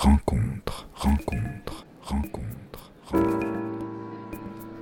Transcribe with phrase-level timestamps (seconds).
[0.00, 3.50] rencontre, rencontre, rencontre, rencontre.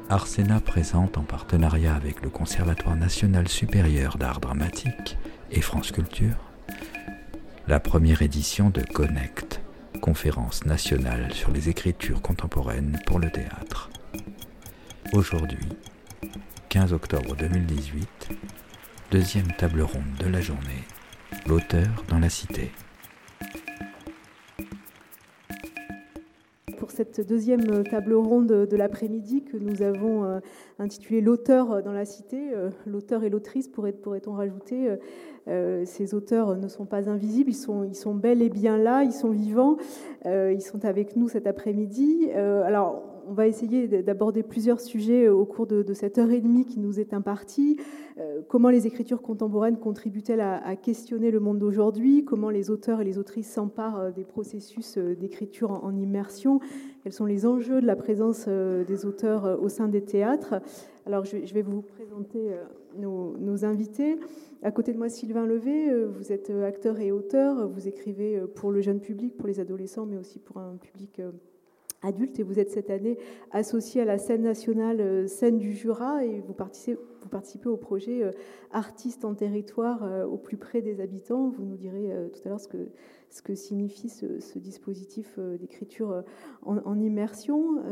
[0.08, 5.18] Arsena présente en partenariat avec le Conservatoire national supérieur d'art dramatique
[5.50, 6.36] et France Culture
[7.66, 9.60] la première édition de Connect,
[10.00, 13.90] conférence nationale sur les écritures contemporaines pour le théâtre.
[15.12, 15.68] Aujourd'hui,
[16.68, 18.28] 15 octobre 2018,
[19.10, 20.84] deuxième table ronde de la journée,
[21.48, 22.70] l'auteur dans la cité.
[26.98, 30.40] Cette deuxième table ronde de l'après-midi que nous avons euh,
[30.80, 34.96] intitulée L'auteur dans la cité, euh, l'auteur et l'autrice pourrait-on rajouter,
[35.46, 39.30] euh, ces auteurs ne sont pas invisibles, ils sont, bel et bien là, ils sont
[39.30, 39.76] vivants,
[40.24, 42.32] ils sont avec nous cet après-midi.
[42.32, 46.80] alors, on va essayer d'aborder plusieurs sujets au cours de, cette heure et demie qui
[46.80, 47.76] nous est impartie.
[48.18, 52.24] Euh, comment les écritures contemporaines contribuent-elles à, questionner le monde d'aujourd'hui?
[52.24, 56.60] Comment les auteurs et les autrices s'emparent euh, des processus euh, d'écriture en, immersion?
[57.02, 60.54] Quels sont les enjeux de la présence des auteurs au sein des théâtres?
[61.06, 62.50] Alors, je, vais vous présenter
[62.98, 64.16] nos, nos, invités.
[64.62, 67.68] À côté de moi, Sylvain Levé, vous êtes acteur et auteur.
[67.68, 71.20] Vous écrivez pour le jeune public, pour les adolescents, mais aussi pour un public
[72.02, 73.18] adulte et vous êtes cette année
[73.50, 77.76] associé à la scène nationale euh, Scène du Jura et vous participez, vous participez au
[77.76, 78.30] projet euh,
[78.70, 81.48] Artistes en territoire euh, au plus près des habitants.
[81.48, 82.88] Vous nous direz tout à l'heure ce que,
[83.30, 86.22] ce que signifie ce, dispositif d'écriture
[86.62, 87.82] en, immersion.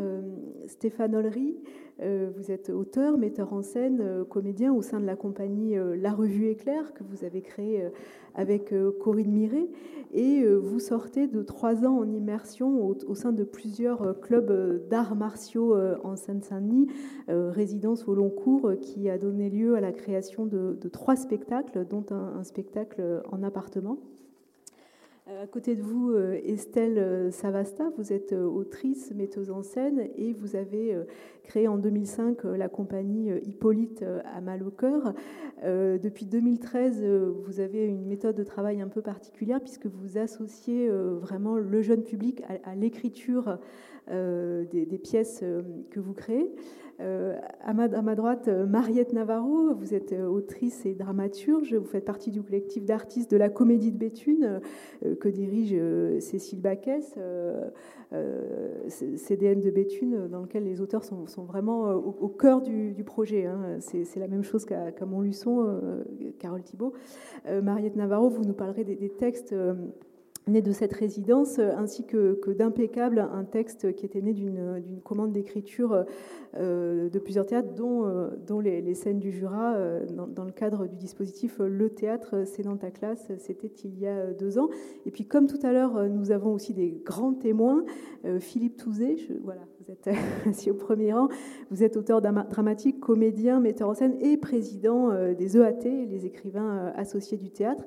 [0.66, 1.56] Stéphane Ollery,
[1.98, 6.92] vous êtes auteur, metteur en scène, comédien au sein de la compagnie La Revue Éclair
[6.92, 7.88] que vous avez créée
[8.34, 9.68] avec Corinne Miret
[10.12, 15.74] et vous sortez de trois ans en immersion au, sein de plusieurs clubs d'arts martiaux
[16.04, 16.88] en Seine-Saint-Denis,
[17.28, 22.04] résidence au long cours qui a donné lieu à la création de, trois spectacles, dont
[22.10, 23.98] un, spectacle en appartement.
[25.28, 30.08] Euh, à côté de vous, euh, Estelle euh, Savasta, vous êtes autrice, metteuse en scène
[30.16, 30.96] et vous avez
[31.42, 35.14] créé en 2005 la compagnie Hippolyte à mal au cœur.
[35.64, 37.04] Depuis 2013,
[37.44, 42.02] vous avez une méthode de travail un peu particulière puisque vous associez vraiment le jeune
[42.02, 43.58] public à l'écriture
[44.08, 45.44] des pièces
[45.90, 46.54] que vous créez.
[47.00, 52.06] Euh, à, ma, droite, euh, Mariette Navarro, vous êtes euh, autrice et dramaturge, vous faites
[52.06, 54.60] partie du collectif d'artistes de la Comédie de Béthune
[55.20, 55.74] que dirige
[56.20, 57.18] Cécile Baquès,
[58.88, 63.46] CDN de Béthune, dans lequel les auteurs sont, vraiment au, cœur du, projet.
[63.46, 63.78] Hein.
[63.80, 65.80] C'est la même chose qu'à Montluçon,
[66.38, 66.92] Carole Thibault.
[67.62, 69.54] Mariette Navarro, vous nous parlerez des textes
[70.48, 76.04] né de cette résidence, ainsi que, d'Impeccable, un texte qui était né d'une commande d'écriture
[76.54, 80.96] euh, de plusieurs théâtres, dont, euh, les, scènes du Jura, euh, dans, le cadre du
[80.96, 84.68] dispositif Le théâtre, c'est dans ta classe, c'était il y a deux ans.
[85.04, 87.84] Et puis, comme tout à l'heure, nous avons aussi des grands témoins.
[88.40, 90.08] Philippe Touzé, voilà, vous êtes
[90.46, 91.28] assis au premier rang,
[91.70, 97.36] vous êtes auteur dramatique, comédien, metteur en scène et président des EAT, les écrivains associés
[97.36, 97.84] du théâtre.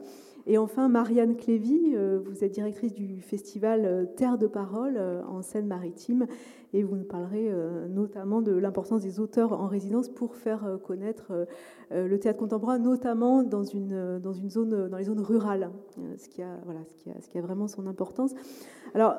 [0.49, 5.21] Et enfin, Marianne Clévy, euh, vous êtes directrice du festival euh, Terre de Parole euh,
[5.27, 6.25] en Seine-Maritime
[6.73, 7.51] et vous nous parlerez
[7.89, 11.31] notamment de l'importance des auteurs en résidence pour faire connaître
[11.91, 15.71] le théâtre contemporain, notamment dans, une, dans, une zone, dans les zones rurales,
[16.17, 18.35] ce qui, a, voilà, ce, qui a, ce qui a vraiment son importance.
[18.93, 19.15] Alors,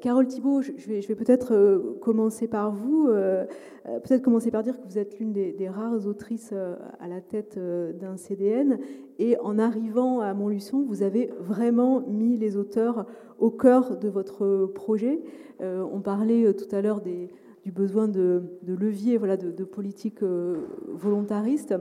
[0.00, 4.86] Carole Thibault, je vais, je vais peut-être commencer par vous, peut-être commencer par dire que
[4.86, 8.78] vous êtes l'une des, des, rares autrices à la tête d'un CDN
[9.18, 13.06] et en arrivant à Montluçon, vous avez vraiment mis les auteurs
[13.38, 15.20] au cœur de votre projet.
[15.60, 20.56] Euh, on parlait euh, tout à l'heure du besoin de, levier, voilà, de, politique euh,
[20.88, 21.74] volontariste.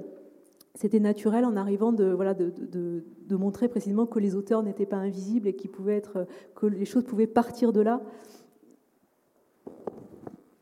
[0.75, 5.47] C'était naturel en arrivant de, voilà, de, montrer précisément que les auteurs n'étaient pas invisibles
[5.47, 5.55] et
[5.87, 8.01] être, que les choses pouvaient partir de là.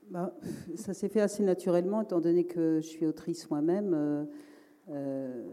[0.09, 0.33] Bah,
[0.75, 4.27] ça s'est fait assez naturellement, étant donné que je suis autrice moi-même.
[4.91, 5.43] Euh,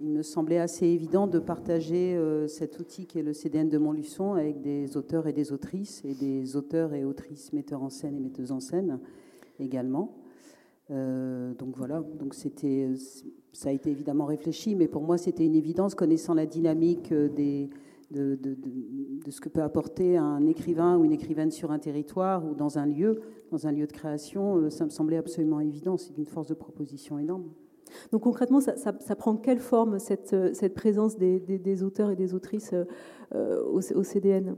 [0.00, 3.78] il me semblait assez évident de partager euh, cet outil qui est le CDN de
[3.78, 8.16] Montluçon avec des auteurs et des autrices, et des auteurs et autrices, metteurs en scène
[8.16, 8.98] et metteuses en scène
[9.60, 10.16] également.
[10.90, 15.94] Euh, donc voilà, donc ça a été évidemment réfléchi, mais pour moi c'était une évidence,
[15.94, 17.68] connaissant la dynamique de,
[18.10, 22.76] de, ce que peut apporter un écrivain ou une écrivaine sur un territoire ou dans
[22.76, 23.22] un lieu,
[23.52, 25.96] dans un lieu de création, ça me semblait absolument évident.
[25.96, 27.44] C'est d'une force de proposition énorme.
[28.10, 32.74] Donc concrètement, ça, prend quelle forme cette, cette présence des, auteurs et des autrices
[33.34, 34.56] euh, au, CDN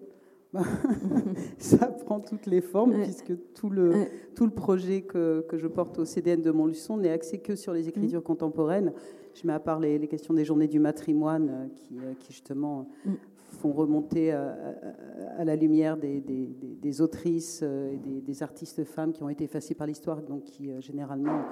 [0.52, 0.62] bah,
[1.58, 5.98] ça prend toutes les formes, puisque tout le, tout le projet que, que, je porte
[5.98, 8.24] au CDN de Montluçon n'est axé que sur les écritures mmh.
[8.24, 8.92] contemporaines.
[9.34, 12.88] Je mets à part les, questions des journées du matrimoine, euh, qui, euh, qui justement
[13.04, 13.12] mmh.
[13.60, 19.74] font remonter à, la lumière des, autrices et des, artistes femmes qui ont été effacées
[19.74, 21.42] par l'histoire, donc qui généralement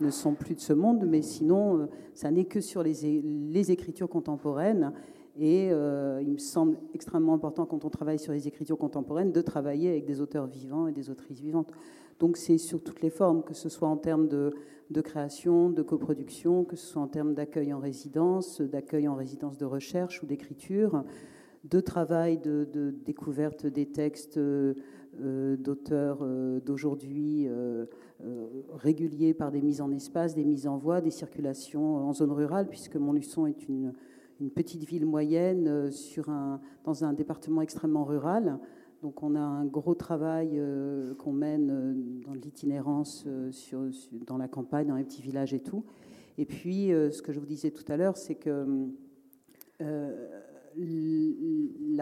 [0.00, 4.92] ne sont plus de ce monde, mais sinon, ça n'est que sur les, écritures contemporaines.
[5.38, 9.88] Et il me semble extrêmement important quand on travaille sur les écritures contemporaines de travailler
[9.88, 11.72] avec des auteurs vivants et des autrices vivantes.
[12.22, 14.52] Donc c'est sur toutes les formes, que ce soit en termes de,
[15.02, 19.64] création, de coproduction, que ce soit en termes d'accueil en résidence, d'accueil en résidence de
[19.64, 21.02] recherche ou d'écriture,
[21.64, 24.74] de travail de, découverte des textes euh,
[25.56, 27.48] d'auteurs euh, d'aujourd'hui
[28.24, 32.32] euh, réguliers par des mises en espace, des mises en voie, des circulations en zone
[32.32, 33.92] rurale, puisque Montluçon est une,
[34.56, 38.58] petite ville moyenne sur un, dans un département extrêmement rural.
[39.02, 41.92] Donc on a un gros travail euh, qu'on mène euh,
[42.24, 43.50] dans l'itinérance euh,
[44.26, 45.84] dans la campagne, dans les petits villages et tout.
[46.38, 48.66] Et puis ce que je vous disais tout à l'heure, c'est que
[49.78, 50.06] la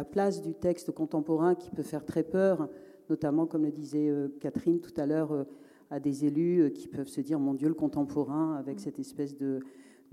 [0.04, 2.68] place du texte contemporain qui peut faire très peur,
[3.08, 4.08] notamment comme le disait
[4.38, 5.46] Catherine tout à l'heure,
[5.90, 9.60] à des élus qui peuvent se dire mon Dieu le contemporain avec cette espèce de,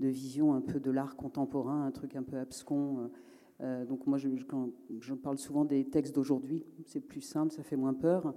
[0.00, 3.10] de vision un peu de l'art contemporain, un truc un peu abscon.
[3.60, 4.70] Euh, donc moi, je, quand
[5.00, 8.34] je parle souvent des textes d'aujourd'hui, c'est plus simple, ça fait moins peur.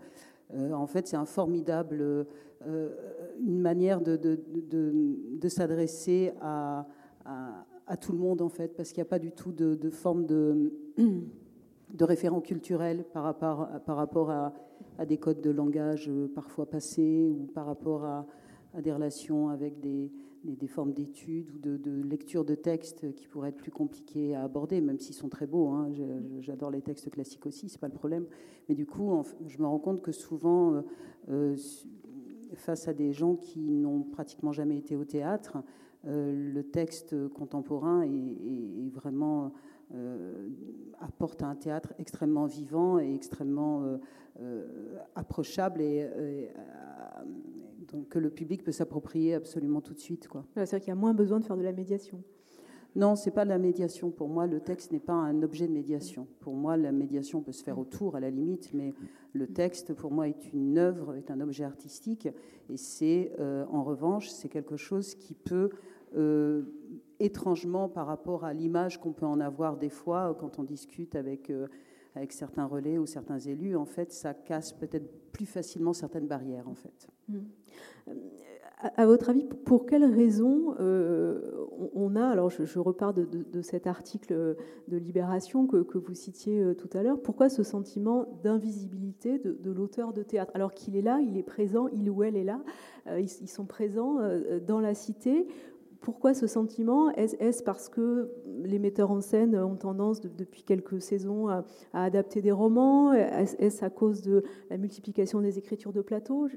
[0.53, 2.89] Euh, en fait, c'est un formidable, euh,
[3.39, 6.87] une manière de, de, s'adresser à,
[7.25, 10.25] à, tout le monde, en fait, parce qu'il n'y a pas du tout de, forme
[10.25, 10.73] de,
[11.93, 14.53] de référent culturel par rapport, par rapport à,
[14.97, 18.25] à, des codes de langage parfois passés ou par rapport à,
[18.81, 20.11] des relations avec des,
[20.43, 24.81] des, formes d'études ou de, lecture de textes qui pourraient être plus compliqués à aborder,
[24.81, 25.69] même s'ils sont très beaux.
[25.69, 25.89] Hein.
[26.39, 28.25] J'adore les textes classiques aussi, c'est pas le problème.
[28.69, 30.81] Mais du coup, je me rends compte que souvent, euh,
[31.29, 31.55] euh,
[32.53, 35.57] face à des gens qui n'ont pratiquement jamais été au théâtre,
[36.07, 39.51] euh, le texte contemporain est, vraiment
[40.99, 43.99] apporte un théâtre extrêmement vivant et extrêmement
[45.15, 46.49] approchable et,
[48.09, 50.27] que le public peut s'approprier absolument tout de suite.
[50.53, 52.23] C'est-à-dire qu'il y a moins besoin de faire de la médiation.
[52.95, 54.11] Non, c'est pas de la médiation.
[54.11, 56.27] Pour moi, le texte n'est pas un objet de médiation.
[56.41, 58.93] Pour moi, la médiation peut se faire autour, à la limite, mais
[59.31, 62.27] le texte, pour moi, est une œuvre, est un objet artistique.
[62.69, 65.69] Et c'est, euh, en revanche, c'est quelque chose qui peut,
[66.17, 66.63] euh,
[67.21, 71.49] étrangement, par rapport à l'image qu'on peut en avoir des fois quand on discute avec,
[71.49, 71.67] euh,
[72.15, 76.67] avec certains relais ou certains élus, en fait, ça casse peut-être plus facilement certaines barrières,
[76.67, 77.07] en fait.
[77.29, 77.39] Mmh.
[78.95, 81.39] À votre avis, pour quelles raisons euh,
[81.93, 84.55] on a, alors je, repars de, cet article
[84.87, 90.13] de Libération que, vous citiez euh, tout à l'heure, pourquoi ce sentiment d'invisibilité de, l'auteur
[90.13, 90.51] de théâtre?
[90.55, 92.59] Alors qu'il est là, il est présent, il ou elle est là,
[93.05, 94.17] euh, ils, sont présents
[94.65, 95.47] dans la cité.
[96.01, 97.11] Pourquoi ce sentiment?
[97.11, 98.31] Est-ce parce que
[98.63, 101.63] les metteurs en scène ont tendance depuis quelques saisons à,
[101.93, 103.13] adapter des romans?
[103.13, 106.47] Est-ce à cause de la multiplication des écritures de plateau?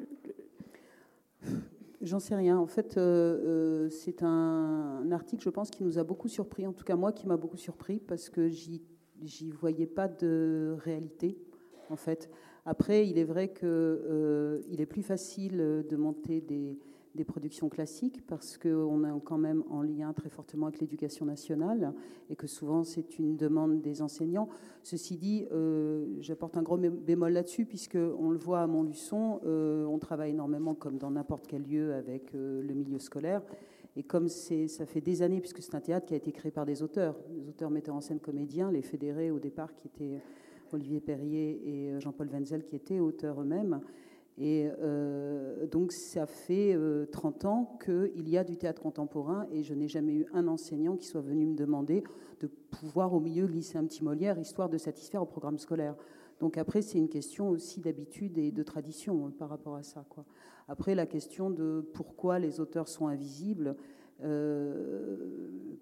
[2.00, 2.58] J'en sais rien.
[2.58, 6.66] En fait, euh, euh, c'est un, article, je pense, qui nous a beaucoup surpris.
[6.66, 11.38] En tout cas, moi, qui m'a beaucoup surpris parce que j'y voyais pas de réalité,
[11.90, 12.30] en fait.
[12.64, 16.78] Après, il est vrai qu'il euh, est plus facile de monter des,
[17.14, 21.94] des productions classiques parce qu'on est quand même en lien très fortement avec l'éducation nationale
[22.28, 24.48] et que souvent c'est une demande des enseignants.
[24.82, 29.84] Ceci dit, euh, j'apporte un gros bémol là-dessus puisque on le voit à Montluçon, euh,
[29.84, 33.42] on travaille énormément comme dans n'importe quel lieu avec euh, le milieu scolaire.
[33.96, 36.66] Et comme ça fait des années, puisque c'est un théâtre qui a été créé par
[36.66, 40.20] des auteurs, des auteurs metteurs en scène comédiens, les fédérés au départ qui étaient
[40.72, 43.80] Olivier Perrier et Jean-Paul Wenzel qui étaient auteurs eux-mêmes,
[44.36, 46.76] et euh, donc ça fait
[47.12, 50.48] 30 euh, ans qu'il y a du théâtre contemporain et je n'ai jamais eu un
[50.48, 52.02] enseignant qui soit venu me demander
[52.40, 55.94] de pouvoir au milieu glisser un petit Molière, histoire de satisfaire au programme scolaire.
[56.40, 60.04] Donc après, c'est une question aussi d'habitude et de tradition hein, par rapport à ça.
[60.66, 63.76] Après, la question de pourquoi les auteurs sont invisibles,
[64.24, 65.16] euh,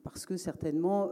[0.02, 1.11] parce que certainement,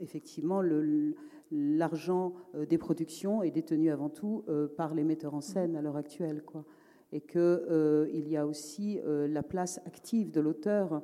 [0.00, 1.14] effectivement, le,
[1.54, 5.82] l'argent euh, des productions est détenu avant tout euh, par les metteurs en scène à
[5.82, 6.42] l'heure actuelle.
[6.44, 6.64] Quoi.
[7.12, 11.02] Et qu'il euh, y a aussi la place active de l'auteur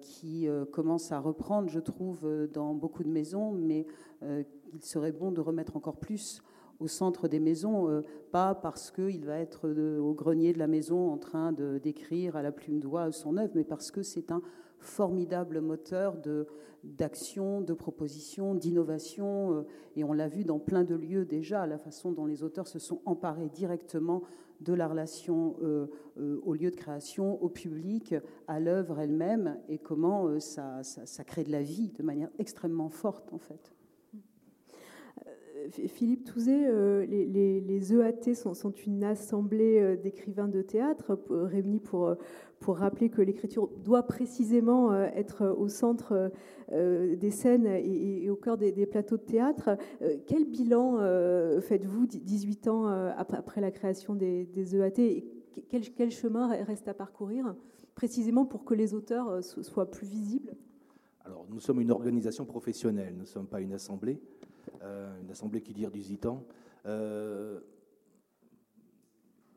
[0.00, 3.86] qui commence à reprendre, je trouve, dans beaucoup de maisons, mais
[4.22, 6.42] il serait bon de remettre encore plus
[6.78, 11.18] au centre des maisons, pas parce qu'il va être au grenier de la maison en
[11.18, 14.42] train d'écrire à la plume d'oie son œuvre, mais parce que c'est un
[14.78, 16.16] formidable moteur
[16.84, 19.52] d'action, de proposition, d'innovation.
[19.52, 19.62] Euh,
[19.96, 22.78] et on l'a vu dans plein de lieux déjà, la façon dont les auteurs se
[22.78, 24.22] sont emparés directement
[24.60, 25.86] de la relation euh,
[26.18, 28.14] euh, au lieu de création, au public,
[28.48, 33.32] à l'œuvre elle-même, et comment ça, ça, crée de la vie de manière extrêmement forte,
[33.32, 33.72] en fait.
[35.88, 42.14] Philippe Touzet, les, EAT sont, sont, une assemblée d'écrivains de théâtre réunis pour,
[42.60, 46.30] pour rappeler que l'écriture doit précisément être au centre
[46.70, 49.76] des scènes et, au cœur des, plateaux de théâtre.
[50.26, 50.98] Quel bilan
[51.60, 55.24] faites-vous 18 ans après, la création des, EAT et
[55.68, 57.54] quel, quel chemin reste à parcourir
[57.94, 60.54] précisément pour que les auteurs soient plus visibles?
[61.28, 64.46] Alors, nous sommes une organisation professionnelle, nous ne sommes pas une assemblée, euh,
[65.22, 66.44] une assemblée qui dire du Zitan.
[66.86, 67.60] Euh,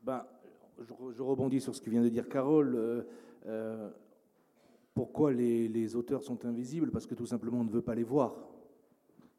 [0.02, 0.24] ben,
[0.80, 3.04] je, rebondis sur ce que vient de dire Carole.
[3.46, 3.90] Euh,
[4.94, 6.90] pourquoi les, auteurs sont invisibles?
[6.90, 8.36] Parce que tout simplement, on ne veut pas les voir.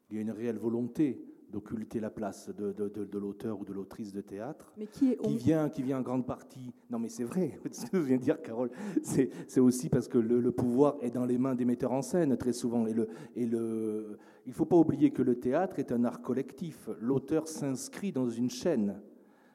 [0.10, 1.24] Il y a une réelle volonté
[1.54, 5.84] d'occulter la place de, de, l'auteur ou de l'autrice de théâtre, mais qui, vient, qui
[5.84, 6.74] vient en grande partie.
[6.90, 8.72] Non, mais c'est vrai, ce que je viens de dire, Carole.
[9.04, 12.54] C'est aussi parce que le, pouvoir est dans les mains des metteurs en scène très
[12.54, 12.88] souvent.
[12.88, 16.22] Et, le, et le, il ne faut pas oublier que le théâtre est un art
[16.22, 16.90] collectif.
[17.00, 19.00] L'auteur s'inscrit dans une chaîne.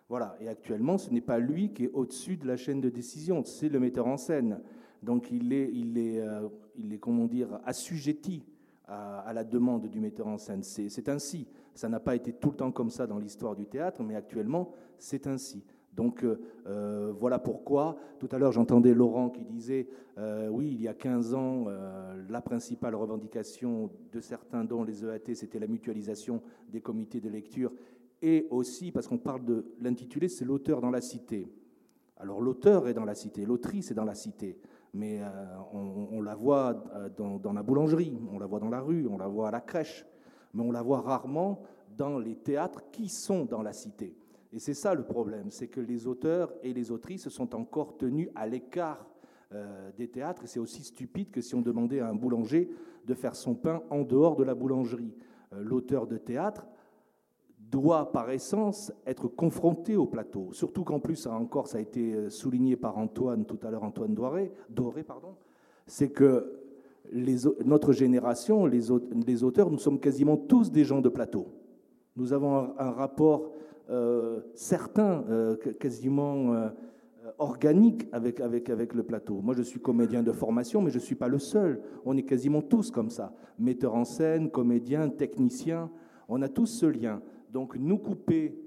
[0.08, 0.36] Voilà.
[0.40, 3.68] Et actuellement, ce n'est pas lui qui est au-dessus de la chaîne de décision, c'est
[3.68, 4.60] le metteur en scène.
[5.02, 8.44] Donc il est, il est, euh, il est comment dire, assujetti
[8.86, 10.62] à, à la demande du metteur en scène.
[10.62, 11.48] C'est ainsi.
[11.78, 14.72] Ça n'a pas été tout le temps comme ça dans l'histoire du théâtre, mais actuellement,
[14.98, 15.64] c'est ainsi.
[15.94, 19.86] Donc euh, euh, voilà pourquoi, tout à l'heure j'entendais Laurent qui disait,
[20.18, 21.66] euh, oui, il y a 15 ans,
[22.28, 27.70] la principale revendication de certains, dont les EAT, c'était la mutualisation des comités de lecture,
[28.22, 31.48] et aussi, parce qu'on parle de l'intitulé, c'est l'auteur dans la cité.
[32.16, 34.58] Alors l'auteur est dans la cité, l'autrice est dans la cité,
[34.94, 35.20] mais
[35.72, 36.74] on, la voit
[37.16, 40.04] dans la boulangerie, on la voit dans la rue, on la voit à la crèche
[40.54, 41.62] mais on la voit rarement
[41.96, 44.16] dans les théâtres qui sont dans la cité.
[44.52, 48.28] Et c'est ça le problème, c'est que les auteurs et les autrices sont encore tenus
[48.34, 49.06] à l'écart
[49.52, 50.44] euh, des théâtres.
[50.44, 52.70] Et c'est aussi stupide que si on demandait à un boulanger
[53.06, 55.14] de faire son pain en dehors de la boulangerie.
[55.52, 56.66] Euh, l'auteur de théâtre
[57.58, 60.52] doit par essence être confronté au plateau.
[60.52, 64.14] Surtout qu'en plus, encore, ça a été euh, souligné par Antoine tout à l'heure, Antoine
[64.14, 65.34] Doré, Doré pardon,
[65.86, 66.57] c'est que
[67.64, 68.90] notre génération, les,
[69.44, 71.48] auteurs, nous sommes quasiment tous des gens de plateau.
[72.16, 73.52] Nous avons un, rapport
[73.90, 76.68] euh, certain, euh, quasiment euh,
[77.38, 79.40] organique avec, avec, le plateau.
[79.40, 81.80] Moi, je suis comédien de formation, mais je ne suis pas le seul.
[82.04, 83.32] On est quasiment tous comme ça.
[83.58, 85.90] Metteurs en scène, comédiens, techniciens,
[86.28, 87.22] on a tous ce lien.
[87.52, 88.58] Donc, nous couper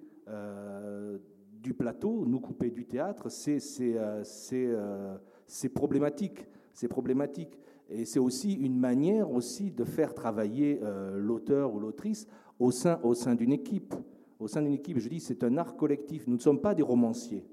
[1.62, 3.60] du plateau, nous couper du théâtre, c'est
[5.74, 6.48] problématique.
[6.74, 7.60] C'est problématique.
[7.92, 12.26] Et c'est aussi une manière aussi de faire travailler euh, l'auteur ou l'autrice
[12.58, 13.94] au sein, au sein d'une équipe.
[14.40, 16.26] Au sein d'une équipe, je dis, c'est un art collectif.
[16.26, 17.46] Nous ne sommes pas des romanciers.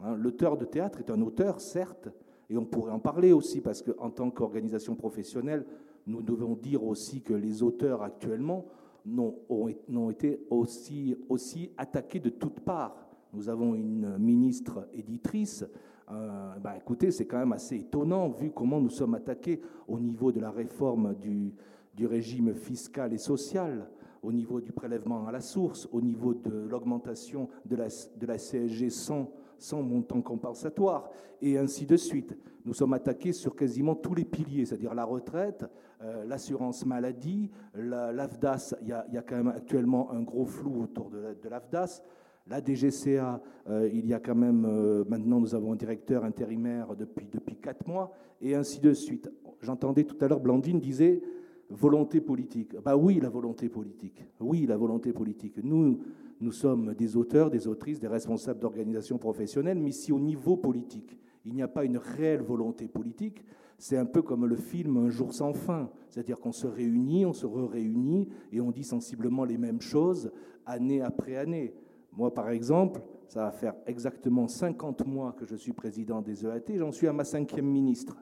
[0.00, 0.16] Hein.
[0.16, 2.08] L'auteur de théâtre est un auteur, certes,
[2.50, 5.64] et on pourrait en parler aussi, parce qu'en tant qu'organisation professionnelle,
[6.06, 8.66] nous devons dire aussi que les auteurs actuellement
[9.06, 13.06] n'ont été aussi, aussi attaqués de toutes parts.
[13.32, 15.64] Nous avons une ministre éditrice
[16.10, 20.32] euh, bah, écoutez, c'est quand même assez étonnant vu comment nous sommes attaqués au niveau
[20.32, 21.54] de la réforme du,
[21.94, 23.88] du régime fiscal et social,
[24.22, 28.36] au niveau du prélèvement à la source, au niveau de l'augmentation de la, de la
[28.36, 32.36] CSG sans, sans montant compensatoire, et ainsi de suite.
[32.64, 35.66] Nous sommes attaqués sur quasiment tous les piliers, c'est-à-dire la retraite,
[36.02, 38.74] euh, l'assurance maladie, l'AFDAS.
[38.80, 42.02] Il y, y, a, quand même actuellement un gros flou autour de, de l'AFDAS.
[42.02, 42.04] La
[42.46, 47.26] DGCA, euh, il y a quand même, euh, maintenant nous avons un directeur intérimaire depuis,
[47.32, 49.30] depuis quatre mois, et ainsi de suite.
[49.60, 51.22] J'entendais tout à l'heure, Blandine disait
[51.70, 52.76] volonté politique.
[52.84, 54.22] Bah oui, la volonté politique.
[54.40, 55.58] Oui, la volonté politique.
[55.62, 55.98] Nous,
[56.40, 61.18] nous sommes des auteurs, des autrices, des responsables d'organisations professionnelles, mais si au niveau politique,
[61.46, 63.42] il n'y a pas une réelle volonté politique,
[63.78, 65.90] c'est un peu comme le film Un jour sans fin.
[66.08, 70.30] C'est-à-dire qu'on se réunit, on se réunit et on dit sensiblement les mêmes choses
[70.66, 71.74] année après année.
[72.16, 76.76] Moi, par exemple, ça va faire exactement 50 mois que je suis président des EAT,
[76.76, 78.16] j'en suis à ma cinquième ministre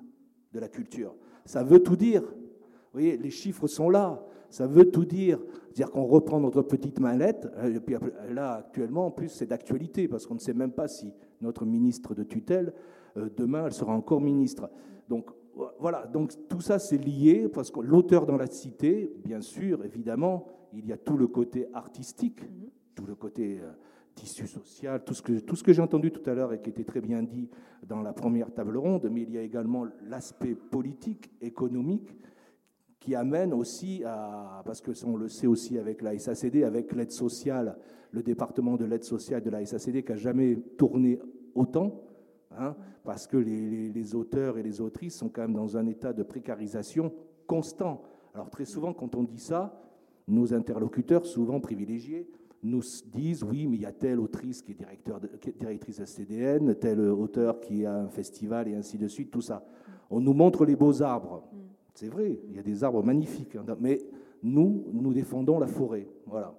[0.53, 1.15] de la Culture.
[1.45, 2.23] Ça veut tout dire.
[2.23, 4.25] Vous voyez, les chiffres sont là.
[4.49, 5.39] Ça veut tout dire.
[5.65, 7.97] C'est-à-dire qu'on reprend notre petite mallette, et puis
[8.31, 12.15] là, actuellement, en plus, c'est d'actualité, parce qu'on ne sait même pas si notre ministre
[12.15, 12.75] de tutelle,
[13.17, 14.71] euh, demain, elle sera encore ministre.
[15.09, 15.31] Donc,
[15.79, 20.47] voilà, donc tout ça, c'est lié, parce que l'auteur dans la cité, bien sûr, évidemment,
[20.73, 23.71] il y a tout le côté artistique, mm-hmm tout le côté euh,
[24.15, 26.71] tissu social, tout ce que, tout ce que j'ai entendu tout à l'heure et qui
[26.71, 27.49] était très bien dit
[27.87, 32.17] dans la première table ronde, mais il y a également l'aspect politique, économique,
[33.01, 37.11] qui amène aussi à, parce que on le sait aussi avec la SACD, avec l'aide
[37.11, 37.77] sociale,
[38.13, 41.19] le département de l'aide sociale de la SACD qui n'a jamais tourné
[41.55, 42.01] autant,
[42.57, 46.13] hein, parce que les, les, auteurs et les autrices sont quand même dans un état
[46.13, 47.13] de précarisation
[47.49, 48.03] constant.
[48.35, 49.83] Alors très souvent, quand on dit ça,
[50.29, 52.29] nos interlocuteurs, souvent privilégiés,
[52.63, 55.21] nous disent oui, mais il y a telle autrice qui est, directeur
[55.59, 59.65] directrice de CDN, tel auteur qui a un festival et ainsi de suite, tout ça.
[60.11, 61.45] On nous montre les beaux arbres.
[61.53, 61.57] Mm.
[61.95, 63.99] C'est vrai, il y a des arbres magnifiques, hein, mais
[64.43, 66.07] nous, nous défendons la forêt.
[66.27, 66.55] Voilà.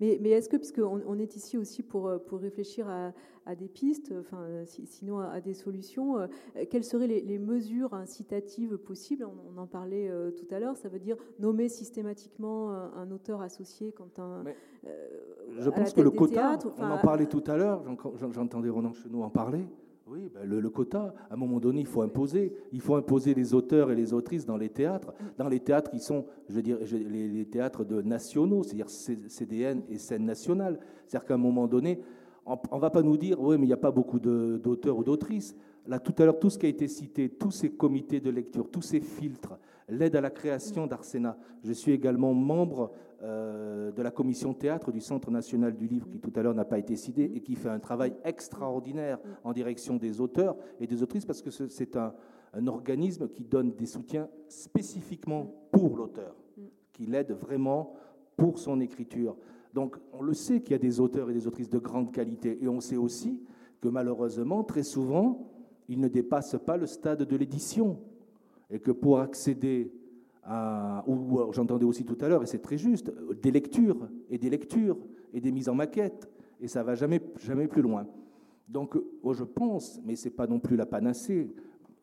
[0.00, 3.12] Mais, mais est-ce que, puisqu'on on est ici aussi pour, euh, pour réfléchir à,
[3.46, 6.26] à des pistes, enfin, sinon à, des solutions, euh,
[6.70, 9.26] quelles seraient les, mesures incitatives possibles?
[9.26, 13.92] On, en parlait euh, tout à l'heure, ça veut dire nommer systématiquement un auteur associé
[13.92, 14.44] quand un.
[15.58, 17.82] je pense que le quota, on en parlait tout à l'heure,
[18.32, 19.64] j'entendais Ronan Chenot en parler.
[20.06, 22.52] Oui, ben, le, quota, à un moment donné, il faut imposer.
[22.72, 25.14] Il faut imposer les auteurs et les autrices dans les théâtres.
[25.38, 29.96] Dans les théâtres qui sont, je veux dire, les, théâtres de nationaux, c'est-à-dire CDN et
[29.96, 30.78] scène nationale.
[31.06, 32.00] C'est-à-dire qu'à un moment donné,
[32.44, 35.04] on ne va pas nous dire, oui, mais il n'y a pas beaucoup d'auteurs ou
[35.04, 35.56] d'autrices.
[35.86, 38.70] Là, tout à l'heure, tout ce qui a été cité, tous ces comités de lecture,
[38.70, 41.36] tous ces filtres, l'aide à la création d'Arsena.
[41.62, 46.20] Je suis également membre euh, de la commission théâtre du Centre national du livre, qui
[46.20, 49.96] tout à l'heure n'a pas été cité, et qui fait un travail extraordinaire en direction
[49.96, 52.12] des auteurs et des autrices, parce que c'est un,
[52.66, 56.36] organisme qui donne des soutiens spécifiquement pour l'auteur,
[56.92, 57.94] qui l'aide vraiment
[58.36, 59.36] pour son écriture.
[59.72, 62.62] Donc on le sait qu'il y a des auteurs et des autrices de grande qualité,
[62.62, 63.42] et on sait aussi
[63.80, 65.50] que malheureusement, très souvent,
[65.88, 67.98] ils ne dépassent pas le stade de l'édition
[68.70, 69.92] et que pour accéder
[70.44, 74.50] à, ou j'entendais aussi tout à l'heure, et c'est très juste, des lectures et des
[74.50, 74.98] lectures
[75.32, 76.30] et des mises en maquette,
[76.60, 78.06] et ça va jamais, jamais plus loin.
[78.68, 81.54] Donc, oh, je pense, mais c'est pas non plus la panacée,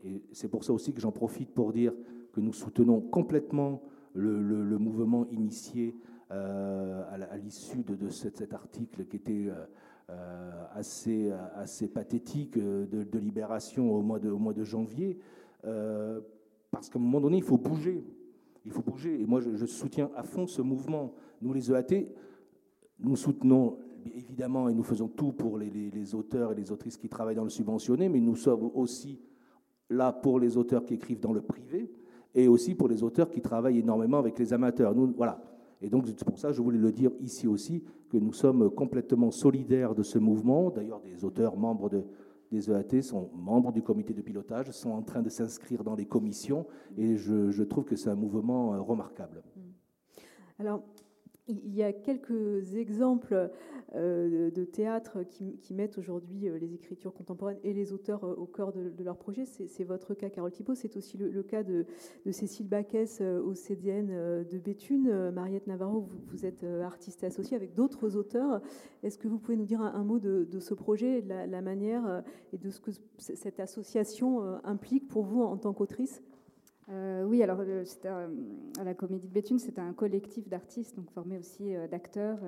[0.04, 1.94] et c'est pour ça aussi que j'en profite pour dire
[2.34, 3.82] que nous soutenons complètement
[4.14, 5.96] le, mouvement initié
[6.32, 9.66] euh, à l'issue de, cet, article qui était euh,
[10.10, 15.18] euh, assez, assez pathétique de, Libération au mois de, au mois de janvier
[16.72, 18.04] parce qu'à un moment donné, il faut bouger.
[18.66, 19.22] Il faut bouger.
[19.22, 21.14] Et moi, je, soutiens à fond ce mouvement.
[21.42, 22.08] Nous, les EAT,
[23.00, 23.78] nous soutenons
[24.16, 27.50] évidemment et nous faisons tout pour les, auteurs et les autrices qui travaillent dans le
[27.50, 29.20] subventionné, mais nous sommes aussi
[29.90, 31.92] là pour les auteurs qui écrivent dans le privé
[32.34, 34.96] et aussi pour les auteurs qui travaillent énormément avec les amateurs.
[34.96, 35.44] Nous, voilà.
[35.82, 38.70] Et donc, c'est pour ça que je voulais le dire ici aussi, que nous sommes
[38.70, 42.04] complètement solidaires de ce mouvement, d'ailleurs des auteurs membres de,
[42.52, 46.06] des EAT sont membres du comité de pilotage, sont en train de s'inscrire dans les
[46.06, 46.66] commissions,
[46.98, 49.42] et je, trouve que c'est un mouvement euh, remarquable.
[50.60, 50.84] Alors,
[51.48, 53.50] il y a quelques exemples
[53.96, 58.46] euh, de théâtre qui, mettent aujourd'hui euh, les écritures contemporaines et les auteurs euh, au
[58.46, 59.46] cœur de, leur projet.
[59.46, 60.76] C'est votre cas, Carole Thibault.
[60.76, 61.86] C'est aussi le, cas de,
[62.32, 65.32] Cécile Baquès au CDN de Béthune.
[65.32, 68.62] Mariette Navarro, vous, êtes artiste associée avec d'autres auteurs.
[69.04, 72.24] Est-ce que vous pouvez nous dire un, mot de, ce projet, de la, la, manière
[72.54, 76.22] et de ce que cette association implique pour vous en tant qu'autrice?
[76.92, 77.86] Euh, oui, alors euh,
[78.78, 82.40] à la Comédie de Béthune, c'est un collectif d'artistes, donc formé aussi euh, d'acteurs,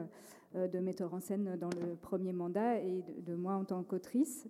[0.53, 4.47] de metteurs en scène dans le premier mandat et de, moi en tant qu'autrice.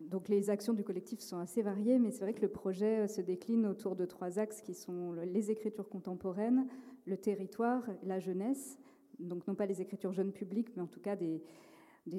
[0.00, 3.20] donc les actions du collectif sont assez variées, mais c'est vrai que le projet se
[3.20, 6.68] décline autour de trois axes qui sont les écritures contemporaines,
[7.06, 8.78] le territoire, la jeunesse.
[9.18, 11.42] Donc non pas les écritures jeunes publiques, mais en tout cas des,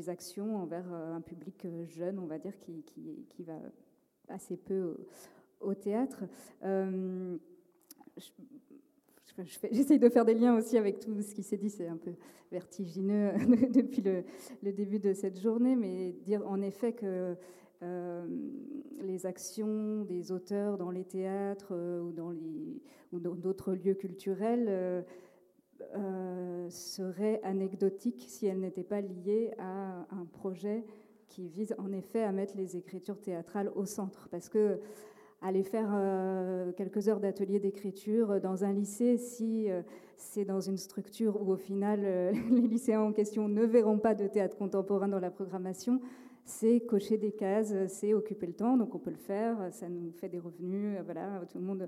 [0.09, 3.57] actions envers un public jeune, on va dire, qui va
[4.29, 4.97] assez peu
[5.61, 6.23] au, théâtre.
[6.63, 7.37] Euh,
[9.37, 12.13] de faire des liens aussi avec tout ce qui s'est dit, c'est un peu
[12.51, 13.31] vertigineux
[13.73, 14.23] depuis le,
[14.71, 17.35] début de cette journée, mais dire en effet que
[17.83, 18.25] euh,
[19.01, 22.01] les actions des auteurs dans les théâtres euh,
[23.11, 25.05] ou dans d'autres lieux culturels
[26.69, 30.83] seraient anecdotiques si elles n'étaient pas liées à un projet
[31.37, 34.27] qui vise en effet à mettre les écritures théâtrales au centre.
[34.31, 34.79] Parce que
[35.43, 39.83] aller faire euh, quelques heures d'atelier d'écriture dans un lycée, si euh,
[40.15, 44.15] c'est dans une structure où au final euh, les lycéens en question ne verront pas
[44.15, 46.01] de théâtre contemporain dans la programmation,
[46.43, 50.09] c'est cocher des cases, c'est occuper le temps, donc on peut le faire, ça nous
[50.13, 51.87] fait des revenus, voilà, tout le monde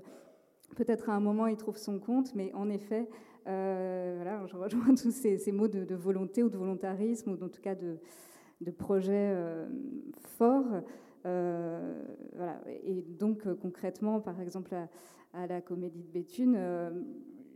[0.76, 3.08] peut-être à un moment il trouve son compte, mais en effet,
[3.46, 7.74] voilà, je rejoins tous ces, mots de, volonté ou de volontarisme, ou en tout cas
[7.74, 7.96] de,
[8.60, 9.66] de projets euh,
[10.38, 10.82] forts.
[11.26, 12.02] Euh,
[12.34, 12.60] voilà.
[12.84, 14.74] Et donc, euh, concrètement, par exemple,
[15.34, 16.58] à, la Comédie de Béthune,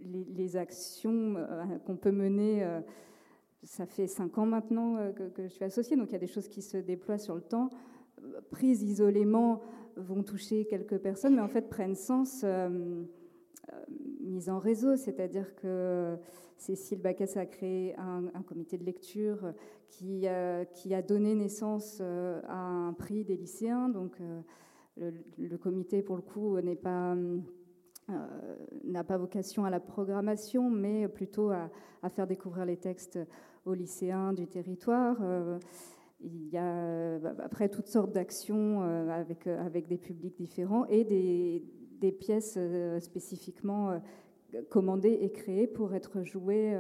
[0.03, 1.35] les, actions
[1.85, 2.65] qu'on peut mener,
[3.65, 6.47] ça fait cinq ans maintenant que, je suis associée, donc il y a des choses
[6.47, 7.71] qui se déploient sur le temps.
[8.51, 9.61] Prises isolément,
[9.97, 12.45] vont toucher quelques personnes, mais en fait prennent sens
[14.21, 16.17] mise en réseau, c'est-à-dire que
[16.57, 19.53] Cécile Bacchès a créé un, comité de lecture
[19.89, 20.27] qui,
[20.75, 23.89] qui, a donné naissance euh, à un prix des lycéens.
[23.89, 26.57] Donc, euh, le, comité, pour le coup,
[28.85, 31.71] n'a pas vocation à la programmation, mais plutôt à,
[32.11, 33.19] faire découvrir les textes
[33.65, 35.17] aux lycéens du territoire.
[36.21, 42.59] il y a après toutes sortes d'actions avec, des publics différents et des pièces
[43.01, 44.01] spécifiquement
[44.71, 46.77] commandées et créées pour être jouées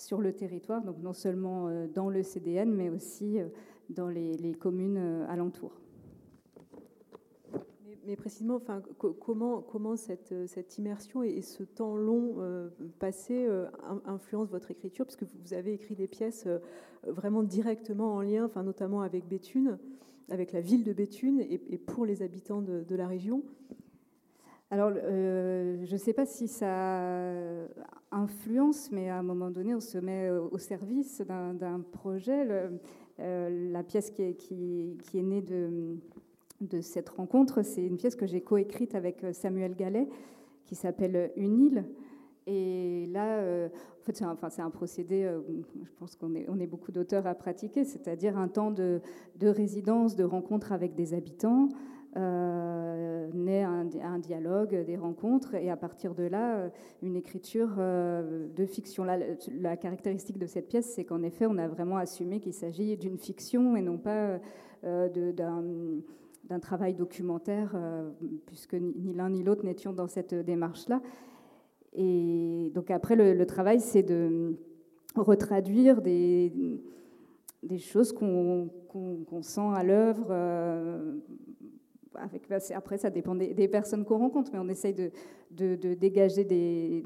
[0.00, 3.48] sur le territoire, donc non seulement euh, dans le CDN, mais aussi euh,
[3.90, 5.78] dans les, communes euh, alentours.
[8.06, 12.36] Mais, précisément, enfin, comment, cette, immersion et, ce temps long
[12.98, 13.46] passé
[14.06, 15.04] influencent votre écriture?
[15.04, 16.48] Parce que vous avez écrit des pièces
[17.06, 19.78] vraiment directement en lien, enfin, notamment avec Béthune,
[20.30, 23.42] avec la ville de Béthune et, pour les habitants de la région.
[24.70, 27.02] Alors, je ne sais pas si ça
[28.12, 32.46] influence, mais à un moment donné, on se met au service d'un projet.
[33.20, 38.94] Euh, la pièce qui est, née de, cette rencontre, c'est une pièce que j'ai coécrite
[38.94, 40.08] avec Samuel Gallet,
[40.66, 41.84] qui s'appelle Une île.
[42.46, 45.40] Et là, euh, en fait, c'est un, procédé, euh,
[45.82, 49.00] je pense qu'on est, beaucoup d'auteurs à pratiquer, c'est-à-dire un temps de,
[49.42, 51.68] résidence, de rencontre avec des habitants,
[52.16, 56.68] euh, naît un, dialogue, des rencontres, et à partir de là, euh,
[57.02, 59.04] une écriture euh, de fiction.
[59.04, 63.16] la caractéristique de cette pièce, c'est qu'en effet, on a vraiment assumé qu'il s'agit d'une
[63.16, 64.40] fiction et non pas
[64.82, 67.76] d'un travail documentaire,
[68.46, 71.00] puisque ni l'un ni l'autre n'étions dans cette démarche-là.
[71.92, 74.56] Et donc après, le, travail, c'est de
[75.14, 76.80] retraduire des,
[77.62, 78.70] des choses qu'on
[79.42, 80.34] sent à l'œuvre
[82.12, 82.22] bah,
[82.74, 87.04] après, ça dépend des, personnes qu'on rencontre, mais on essaye de, dégager des,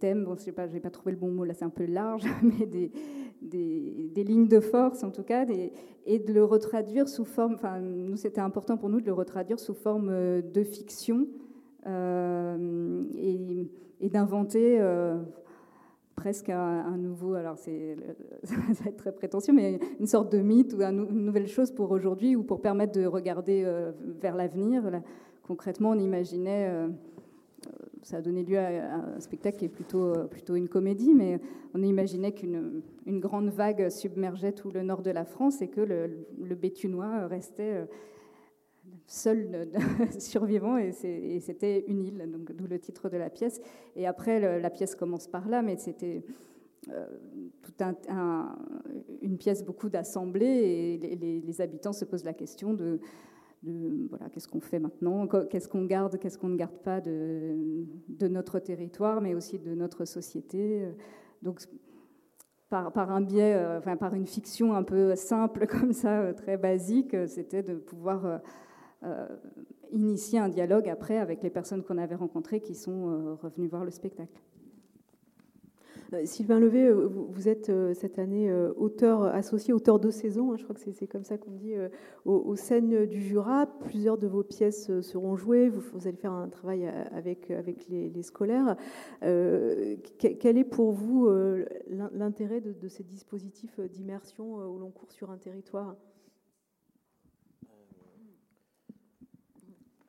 [0.00, 2.24] thèmes, bon, je n'ai pas, pas, trouvé le bon mot, là c'est un peu large,
[2.42, 5.46] mais des, lignes de force en tout cas,
[6.06, 9.58] et de le retraduire sous forme, enfin nous c'était important pour nous de le retraduire
[9.58, 11.26] sous forme euh, de fiction
[11.86, 13.68] euh, et,
[14.00, 15.20] et d'inventer euh,
[16.24, 17.96] presque un, nouveau, alors c'est,
[18.44, 21.90] ça va être très prétentieux, mais une sorte de mythe ou une nouvelle chose pour
[21.90, 25.02] aujourd'hui ou pour permettre de regarder euh, vers l'avenir.
[25.42, 26.88] Concrètement, on imaginait, euh,
[28.00, 31.40] ça a donné lieu à un spectacle qui est plutôt, euh, plutôt une comédie, mais
[31.74, 35.82] on imaginait qu'une une grande vague submergeait tout le nord de la France et que
[35.82, 36.10] le,
[36.42, 37.86] le Béthunois restait
[39.06, 39.68] seul
[40.18, 40.92] survivant et
[41.40, 43.60] c'était une île, donc d'où le titre de la pièce.
[43.96, 46.24] Et après, la pièce commence par là, mais c'était
[46.90, 47.06] euh,
[47.62, 48.56] toute un,
[49.22, 53.00] une pièce beaucoup d'assemblées et les, habitants se posent la question de,
[54.10, 58.28] voilà, qu'est-ce qu'on fait maintenant, qu'est-ce qu'on garde, qu'est-ce qu'on ne garde pas de, de,
[58.28, 60.86] notre territoire, mais aussi de notre société?
[61.42, 61.60] Donc,
[62.68, 67.16] par, un biais, euh, enfin, par une fiction un peu simple comme ça, très basique,
[67.26, 68.38] c'était de pouvoir euh,
[69.94, 73.84] initier un dialogue après avec les personnes qu'on avait rencontrées qui sont euh, revenues voir
[73.84, 74.40] le spectacle.
[76.12, 80.74] Euh, Sylvain Levé, vous êtes cette année auteur associé, auteur de saison, hein, je crois
[80.74, 81.74] que c'est comme ça qu'on dit,
[82.24, 83.66] aux, scènes du Jura.
[83.66, 87.48] Plusieurs de vos pièces seront jouées, vous, allez faire un travail avec,
[87.88, 88.76] les, scolaires.
[89.20, 91.28] quel est pour vous
[92.12, 95.96] l'intérêt de, de, ces dispositifs d'immersion au long cours sur un territoire?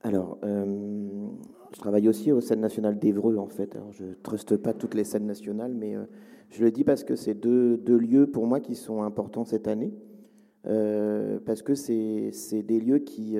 [0.05, 1.27] Alors, euh,
[1.73, 3.75] je travaille aussi aux scènes nationales d'Evreux, en fait.
[3.89, 6.03] je ne truste pas toutes les scènes nationales, mais euh,
[6.51, 9.95] je le dis parce que c'est deux, lieux pour moi qui sont importants cette année.
[10.67, 13.37] Euh, parce que c'est des lieux qui,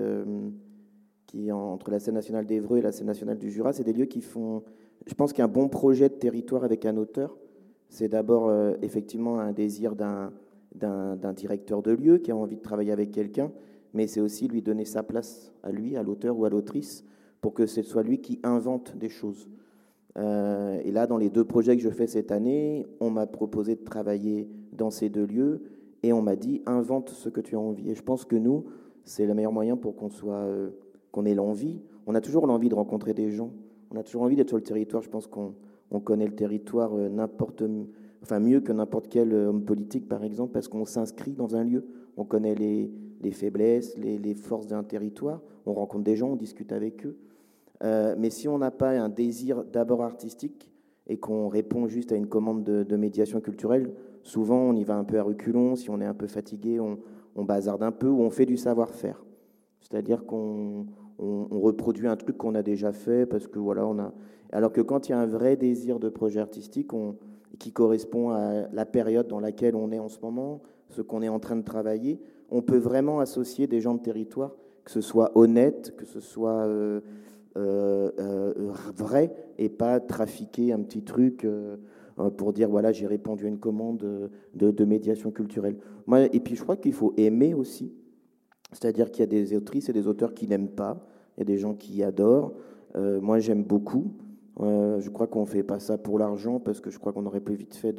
[1.28, 4.06] qui, entre la scène nationale d'Evreux et la scène nationale du Jura, c'est des lieux
[4.06, 4.64] qui font.
[5.06, 7.38] Je pense qu'un bon projet de territoire avec un auteur,
[7.90, 8.52] c'est d'abord
[8.82, 13.52] effectivement un désir d'un directeur de lieu qui a envie de travailler avec quelqu'un
[13.96, 17.06] mais c'est aussi lui donner sa place à lui, à l'auteur ou à l'autrice,
[17.40, 19.50] pour que ce soit lui qui invente des choses.
[20.18, 23.76] Euh, et là, dans les deux projets que je fais cette année, on m'a proposé
[23.76, 25.62] de travailler dans ces deux lieux
[26.04, 27.90] et on m'a dit invente ce que tu as envie.
[27.90, 28.66] Et je pense que nous,
[29.06, 30.72] c'est le meilleur moyen pour qu'on soit, euh,
[31.12, 31.82] qu'on ait l'envie.
[32.06, 33.52] On a toujours l'envie de rencontrer des gens.
[33.92, 35.02] On a toujours envie d'être sur le territoire.
[35.02, 35.54] Je pense qu'on
[35.90, 37.64] on connaît le territoire euh, n'importe,
[38.22, 41.86] enfin mieux que n'importe quel homme politique, par exemple, parce qu'on s'inscrit dans un lieu.
[42.18, 42.92] On connaît les,
[43.26, 45.42] les faiblesses, les, forces d'un territoire.
[45.66, 47.18] On rencontre des gens, on discute avec eux.
[47.84, 50.72] Euh, mais si on n'a pas un désir d'abord artistique
[51.08, 53.92] et qu'on répond juste à une commande de, médiation culturelle,
[54.24, 55.76] souvent on y va un peu à reculons.
[55.76, 57.00] Si on est un peu fatigué, on,
[57.36, 59.24] on bazarde un peu ou on fait du savoir-faire.
[59.82, 60.86] C'est-à-dire qu'on
[61.18, 64.14] reproduit un truc qu'on a déjà fait parce que voilà, on a.
[64.52, 66.92] Alors que quand il y a un vrai désir de projet artistique,
[67.58, 71.30] qui correspond à la période dans laquelle on est en ce moment, ce qu'on est
[71.30, 75.32] en train de travailler, on peut vraiment associer des gens de territoire, que ce soit
[75.36, 77.02] honnête, que ce soit euh,
[78.96, 81.48] vrai et pas trafiquer un petit truc
[82.38, 85.78] pour dire voilà j'ai répondu à une commande de, médiation culturelle.
[86.34, 87.94] Et puis je crois qu'il faut aimer aussi,
[88.72, 91.46] c'est-à-dire qu'il y a des autrices et des auteurs qui n'aiment pas, il y a
[91.46, 92.54] des gens qui adorent.
[92.96, 94.12] moi j'aime beaucoup.
[94.60, 97.42] je crois qu'on ne fait pas ça pour l'argent parce que je crois qu'on aurait
[97.42, 97.96] plus vite fait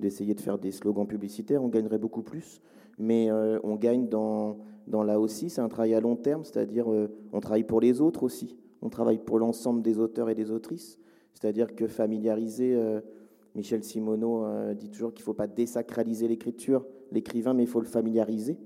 [0.00, 2.60] d'essayer de, faire des slogans publicitaires, on gagnerait beaucoup plus.
[3.02, 3.30] Mais
[3.64, 6.86] on gagne dans, dans là aussi, c'est un travail à long terme, c'est-à-dire
[7.32, 8.56] on travaille pour les autres aussi.
[8.82, 10.98] On travaille pour l'ensemble des auteurs et des autrices.
[11.34, 13.00] C'est-à-dire que familiariser, euh,
[13.54, 17.80] Michel Simoneau euh, dit toujours qu'il ne faut pas désacraliser l'écriture, l'écrivain, mais il faut
[17.80, 18.58] le familiariser.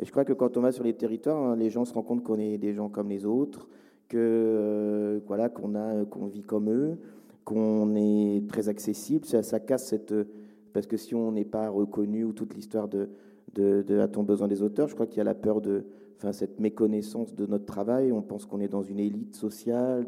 [0.00, 2.06] Et je crois que quand on va sur les territoires, hein, les gens se rendent
[2.06, 3.68] compte qu'on est des gens comme les autres,
[4.08, 6.98] que euh, voilà, qu'on a, qu'on vit comme eux,
[7.44, 9.24] qu'on est très accessible.
[9.24, 10.14] Ça, casse cette
[10.72, 13.10] parce que si on n'est pas reconnu ou toute l'histoire de,
[13.54, 15.84] de, de a-t-on besoin des auteurs, je crois qu'il y a la peur de
[16.22, 18.12] enfin, cette méconnaissance de notre travail.
[18.12, 20.06] On pense qu'on est dans une élite sociale,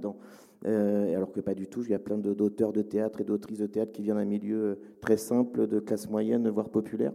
[0.67, 1.83] euh, alors que pas du tout.
[1.83, 4.63] Il y a plein d'auteurs de théâtre et d'autrices de théâtre qui viennent d'un milieu
[4.63, 7.13] euh, très simple, de classe moyenne, voire populaire,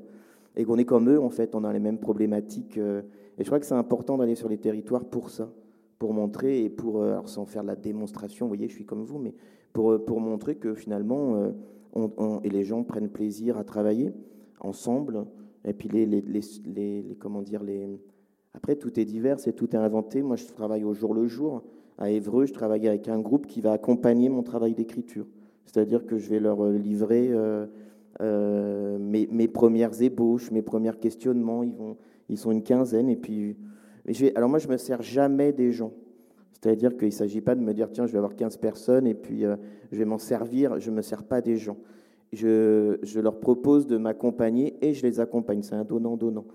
[0.55, 2.77] et qu'on est comme eux, en fait, on a les mêmes problématiques.
[2.77, 3.01] Euh,
[3.37, 5.49] et je crois que c'est important d'aller sur les territoires pour ça,
[5.97, 9.33] pour montrer et pour, sans faire la démonstration, vous voyez, je suis comme vous, mais
[9.71, 11.53] pour, pour montrer que finalement,
[12.43, 14.13] et les gens prennent plaisir à travailler
[14.59, 15.25] ensemble,
[15.65, 16.21] et puis les, les,
[16.65, 17.99] les, comment dire, les
[18.53, 20.21] après, tout est divers et tout est inventé.
[20.21, 21.63] Moi, je travaille au jour le jour.
[21.97, 25.27] À Évreux, je travaille avec un groupe qui va accompagner mon travail d'écriture.
[25.65, 27.67] C'est-à-dire que je vais leur euh, livrer euh,
[28.21, 31.61] euh, mes, mes, premières ébauches, mes premiers questionnements.
[31.63, 33.09] Ils, vont, ils sont une quinzaine.
[33.09, 33.55] Et puis,
[34.33, 35.93] alors moi, je ne me sers jamais des gens.
[36.53, 39.13] C'est-à-dire qu'il ne s'agit pas de me dire, tiens, je vais avoir 15 personnes et
[39.13, 39.43] puis
[39.91, 40.79] je vais m'en servir.
[40.79, 41.77] Je ne me sers pas des gens.
[42.31, 45.61] Je, leur propose de m'accompagner et je les accompagne.
[45.61, 46.45] C'est un donnant-donnant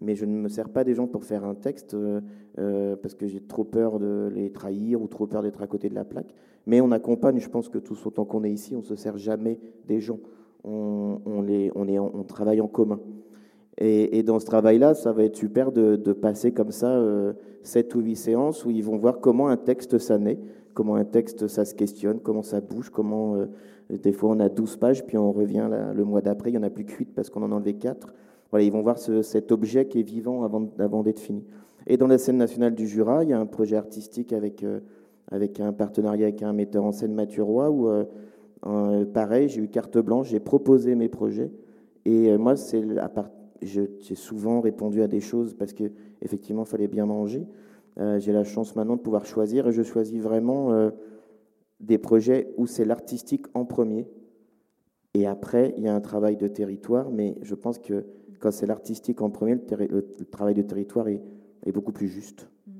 [0.00, 2.20] mais je ne me sers pas des gens pour faire un texte euh,
[2.58, 5.88] euh, parce que j'ai trop peur de les trahir ou trop peur d'être à côté
[5.88, 6.32] de la plaque.
[6.66, 9.18] Mais on accompagne, je pense que tous autant qu'on est ici, on ne se sert
[9.18, 10.20] jamais des gens.
[10.62, 13.00] On, est, on travaille en commun.
[13.80, 18.00] Et, dans ce travail-là, ça va être super de, passer comme ça euh, 7 ou
[18.00, 20.38] 8 séances où ils vont voir comment un texte ça naît,
[20.78, 23.46] comment un texte ça se questionne, comment ça bouge, comment euh,
[23.90, 26.62] des fois on a 12 pages, puis on revient le mois d'après, il n'y en
[26.62, 28.14] a plus que 8 parce qu'on en a enlevé 4.
[28.52, 31.42] Voilà, ils vont voir cet objet qui est vivant avant, d'être fini.
[31.88, 34.78] Et dans la scène nationale du Jura, il y a un projet artistique avec, euh,
[35.32, 39.66] avec un partenariat avec un metteur en scène, Mathieu Roy, où, euh, pareil, j'ai eu
[39.66, 41.50] carte blanche, j'ai proposé mes projets.
[42.04, 42.84] Et moi, c'est
[43.62, 47.48] j'ai souvent répondu à des choses parce qu'effectivement, il fallait bien manger.
[48.18, 50.90] J'ai la chance maintenant de pouvoir choisir et je choisis vraiment
[51.80, 54.08] des projets où c'est l'artistique en premier.
[55.14, 58.06] Et après, il y a un travail de territoire, mais je pense que
[58.40, 61.22] quand c'est l'artistique en premier, le, travail de territoire est,
[61.72, 62.48] beaucoup plus juste.
[62.66, 62.72] Mmh.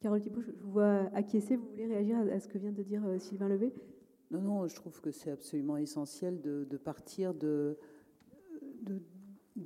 [0.00, 1.56] Carole Thibault, je vous vois acquiescer.
[1.56, 3.72] Vous voulez réagir à ce que vient de dire euh, Sylvain Levé?
[4.30, 7.78] Non, non, je trouve que c'est absolument essentiel de, partir de,
[8.82, 9.00] de,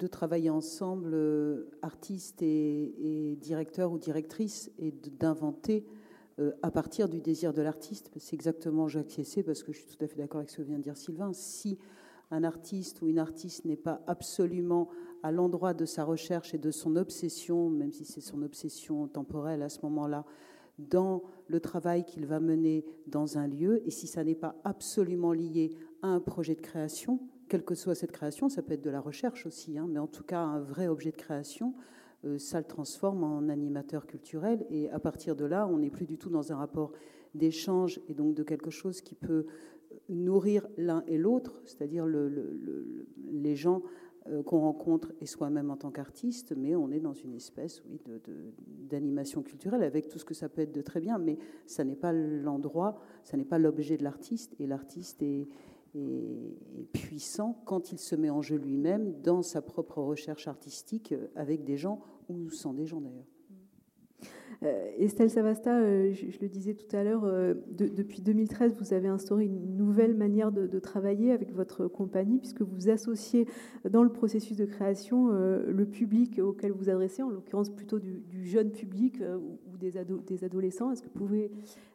[0.06, 5.84] travailler ensemble, euh, artistes et, directeurs ou directrices, et d'inventer
[6.38, 8.10] euh, à partir du désir de l'artiste.
[8.16, 10.78] C'est exactement j'acquiescer parce que je suis tout à fait d'accord avec ce que vient
[10.78, 11.32] de dire Sylvain.
[11.32, 11.78] Si
[12.30, 14.88] un artiste ou une artiste n'est pas absolument
[15.22, 19.62] à l'endroit de sa recherche et de son obsession, même si c'est son obsession temporelle
[19.62, 20.24] à ce moment-là,
[20.78, 25.32] dans le travail qu'il va mener dans un lieu, et si ça n'est pas absolument
[25.32, 27.20] lié à un projet de création,
[27.52, 30.06] quelle que soit cette création, ça peut être de la recherche aussi, hein, mais en
[30.06, 31.74] tout cas un vrai objet de création,
[32.24, 36.06] euh, ça le transforme en animateur culturel, et à partir de là, on n'est plus
[36.06, 36.92] du tout dans un rapport
[37.34, 39.44] d'échange et donc de quelque chose qui peut
[40.08, 43.82] nourrir l'un et l'autre, c'est-à-dire les gens
[44.28, 48.00] euh, qu'on rencontre et soi-même en tant qu'artiste, mais on est dans une espèce oui,
[48.88, 51.36] d'animation culturelle avec tout ce que ça peut être de très bien, mais
[51.66, 55.48] ça n'est pas l'endroit, ça n'est pas l'objet de l'artiste, et l'artiste est,
[55.94, 61.64] est, puissant quand il se met en jeu lui-même dans sa propre recherche artistique avec
[61.64, 63.31] des gens ou sans des gens d'ailleurs.
[64.64, 69.08] Euh, Estelle Savasta, euh, je, le disais tout à l'heure, euh, depuis 2013, vous avez
[69.08, 73.46] instauré une nouvelle manière de, travailler avec votre compagnie, puisque vous associez
[73.88, 78.70] dans le processus de création le public auquel vous adressez, en l'occurrence plutôt du, jeune
[78.70, 79.22] public
[79.70, 80.90] ou des, adolescents.
[80.90, 81.50] Est-ce que vous pouvez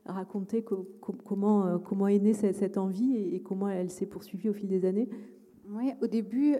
[0.05, 4.85] raconter comment, comment est née cette, envie et, comment elle s'est poursuivie au fil des
[4.85, 5.09] années?
[5.69, 6.55] Oui, au début,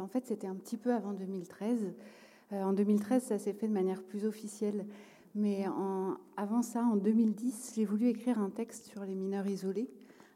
[0.00, 1.92] en fait, c'était un petit peu avant 2013.
[2.50, 4.84] en 2013, ça s'est fait de manière plus officielle.
[5.34, 5.66] Mais
[6.36, 9.90] avant ça, en 2010, j'ai voulu écrire un texte sur les mineurs isolés.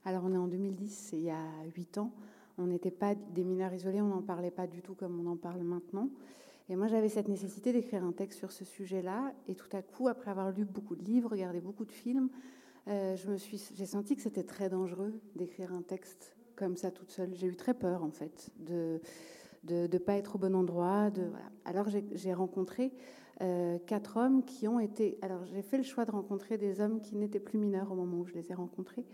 [0.04, 1.44] Alors on est en 2010, c'est il y a
[1.76, 2.12] huit ans.
[2.58, 5.36] On n'était pas des mineurs isolés, on n'en parlait pas du tout comme on en
[5.36, 6.08] parle maintenant.
[6.68, 9.32] Et moi, j'avais cette nécessité d'écrire un texte sur ce sujet-là.
[9.48, 12.28] Et tout à coup, après avoir lu beaucoup de livres, regardé beaucoup de films,
[12.86, 17.10] je me suis, j'ai senti que c'était très dangereux d'écrire un texte comme ça toute
[17.10, 17.34] seule.
[17.34, 19.00] J'ai eu très peur en fait de
[19.68, 21.10] ne pas être au bon endroit.
[21.10, 21.30] De,
[21.64, 22.92] Alors j'ai rencontré
[23.42, 25.18] euh, quatre hommes qui ont été.
[25.20, 28.18] Alors j'ai fait le choix de rencontrer des hommes qui n'étaient plus mineurs au moment
[28.18, 29.04] où je les ai rencontrés,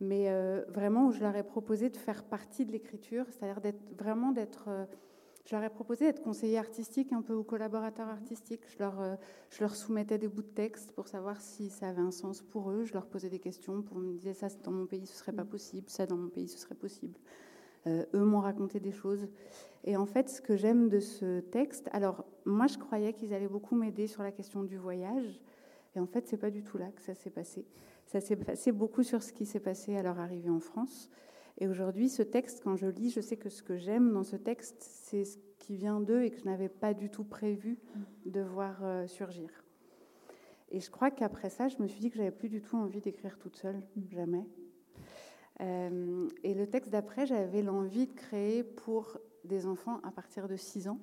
[0.00, 3.82] mais euh, vraiment où je leur ai proposé de faire partie de l'écriture, c'est-à-dire d'être
[3.98, 4.68] vraiment d'être.
[4.68, 4.86] Euh,
[5.44, 8.60] je leur ai proposé d'être conseiller artistique un peu ou collaborateur artistique.
[8.68, 9.16] Je leur,
[9.48, 12.70] je leur soumettais des bouts de texte pour savoir si ça avait un sens pour
[12.70, 12.84] eux.
[12.84, 15.46] Je leur posais des questions pour me dire ça dans mon pays ce serait pas
[15.46, 17.18] possible, ça dans mon pays ce serait possible.
[17.86, 19.28] Eux m'ont raconté des choses.
[19.84, 23.48] Et en fait, ce que j'aime de ce texte, alors moi je croyais qu'ils allaient
[23.48, 25.40] beaucoup m'aider sur la question du voyage,
[25.94, 27.66] et en fait c'est pas du tout là que ça s'est passé.
[28.06, 31.08] Ça s'est passé beaucoup sur ce qui s'est passé à leur arrivée en France.
[31.60, 34.36] Et aujourd'hui, ce texte, quand je lis, je sais que ce que j'aime dans ce
[34.36, 37.78] texte, c'est ce qui vient d'eux et que je n'avais pas du tout prévu
[38.26, 39.50] de voir euh, surgir.
[40.70, 43.00] Et je crois qu'après ça, je me suis dit que j'avais plus du tout envie
[43.00, 44.46] d'écrire toute seule, jamais.
[45.60, 50.56] Euh, et le texte d'après, j'avais l'envie de créer pour des enfants à partir de
[50.56, 50.98] 6 ans.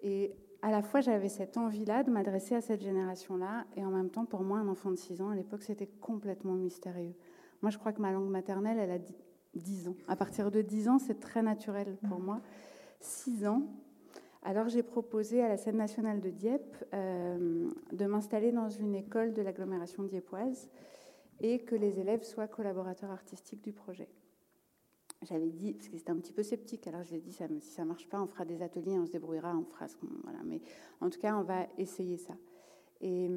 [0.00, 0.32] Et
[0.62, 4.24] à la fois, j'avais cette envie-là de m'adresser à cette génération-là, et en même temps,
[4.24, 7.14] pour moi, un enfant de 6 ans, à l'époque, c'était complètement mystérieux.
[7.62, 8.98] Moi, je crois que ma langue maternelle, elle a
[9.54, 9.96] 10 ans.
[10.08, 12.40] À partir de 10 ans, c'est très naturel pour moi.
[13.00, 13.62] 6 ans,
[14.42, 19.32] alors j'ai proposé à la scène nationale de Dieppe euh, de m'installer dans une école
[19.32, 20.68] de l'agglomération dieppoise
[21.40, 24.08] et que les élèves soient collaborateurs artistiques du projet
[25.24, 27.82] j'avais dit, parce que c'était un petit peu sceptique, alors j'ai dit, ça, si ça
[27.82, 30.08] ne marche pas, on fera des ateliers, on se débrouillera, on fera ce qu'on...
[30.22, 30.60] Voilà, mais
[31.00, 32.34] en tout cas, on va essayer ça.
[33.00, 33.28] Et,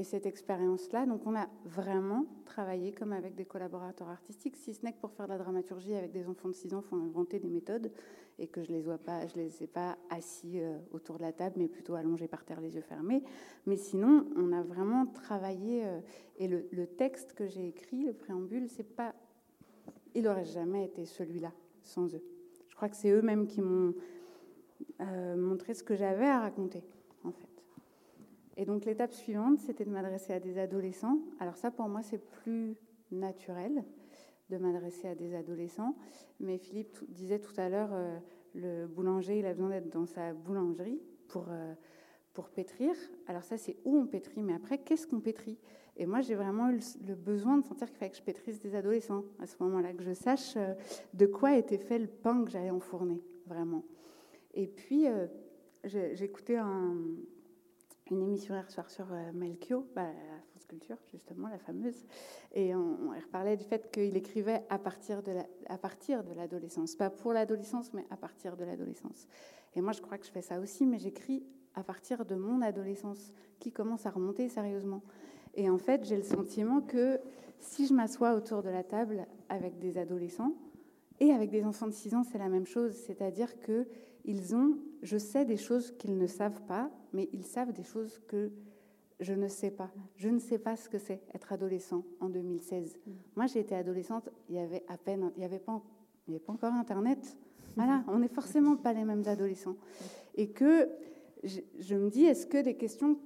[0.00, 4.82] et cette expérience-là, donc on a vraiment travaillé comme avec des collaborateurs artistiques, si ce
[4.82, 6.96] n'est que pour faire de la dramaturgie avec des enfants de 6 ans, il faut
[6.96, 7.92] inventer des méthodes,
[8.38, 11.34] et que je les vois pas, je les ai pas assis euh, autour de la
[11.34, 13.22] table, mais plutôt allongés par terre, les yeux fermés.
[13.66, 16.00] Mais sinon, on a vraiment travaillé, euh,
[16.38, 19.14] et le, texte que j'ai écrit, le préambule, c'est pas
[20.14, 22.22] il n'aurait jamais été celui-là sans eux.
[22.70, 23.92] Je crois que c'est eux-mêmes qui m'ont
[25.02, 26.82] euh, montré ce que j'avais à raconter.
[28.56, 31.18] Et donc l'étape suivante, c'était de m'adresser à des adolescents.
[31.38, 32.76] Alors ça, pour moi, c'est plus
[33.10, 33.84] naturel
[34.50, 35.96] de m'adresser à des adolescents.
[36.40, 38.18] Mais Philippe disait tout à l'heure, euh,
[38.54, 41.74] le boulanger, il a besoin d'être dans sa boulangerie pour, euh,
[42.34, 42.94] pour pétrir.
[43.26, 45.58] Alors ça, c'est où on pétrit, mais après, qu'est-ce qu'on pétrit?
[45.96, 48.74] Et moi, j'ai vraiment eu le besoin de sentir qu'il fallait que je pétrisse des
[48.74, 50.74] adolescents à ce moment-là, que je sache euh,
[51.14, 53.84] de quoi était fait le pain que j'allais enfourner, vraiment.
[54.54, 55.06] Et puis,
[55.84, 56.96] j'écoutais un,
[58.10, 62.04] une émission hier soir sur euh, Melchior, bah, la France Culture, justement, la fameuse,
[62.54, 67.92] et on, reparlait du fait qu'il écrivait à à partir de l'adolescence, pas pour l'adolescence,
[67.92, 69.28] mais à partir de l'adolescence.
[69.74, 71.44] Et moi, je crois que je fais ça aussi, mais j'écris
[71.74, 75.02] à partir de mon adolescence, qui commence à remonter sérieusement.
[75.54, 77.20] Et en fait, j'ai le sentiment que
[77.58, 80.54] si je m'assois autour de la table avec des adolescents
[81.20, 82.94] et avec des enfants de 6 ans, c'est la même chose.
[82.94, 83.86] C'est-à-dire que
[84.24, 88.20] ils ont, je sais des choses qu'ils ne savent pas, mais ils savent des choses
[88.28, 88.50] que
[89.20, 89.90] je ne sais pas.
[90.16, 92.96] Je ne sais pas ce que c'est être adolescent en 2016.
[93.06, 93.10] Mm.
[93.36, 95.82] Moi, j'ai été adolescente, il y avait à peine, il n'y avait, pas,
[96.26, 97.36] il avait pas encore Internet.
[97.76, 99.76] Voilà, on n'est forcément pas les mêmes adolescents.
[100.34, 100.88] Et que
[101.44, 103.16] je, je me dis, est-ce que des questions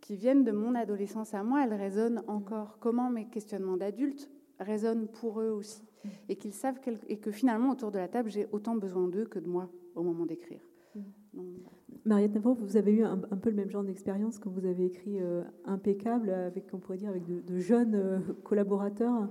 [0.00, 2.78] qui viennent de mon adolescence à moi, elles résonnent encore?
[2.80, 5.84] Comment mes questionnements d'adulte résonnent pour eux aussi?
[6.28, 9.38] Et qu'ils savent et que finalement, autour de la table, j'ai autant besoin d'eux que
[9.38, 10.60] de moi au moment d'écrire.
[12.04, 15.20] Mariette Navarro, vous avez eu un, peu le même genre d'expérience quand vous avez écrit
[15.20, 19.28] euh, Impeccable, avec, on pourrait dire, avec de, jeunes euh, collaborateurs?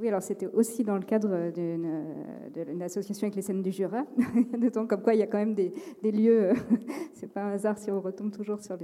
[0.00, 4.06] Oui, alors c'était aussi dans le cadre d'une association avec les scènes du Jura,
[4.72, 6.52] temps comme quoi il y a quand même des, lieux,
[7.12, 8.78] c'est pas un hasard si on retombe toujours sur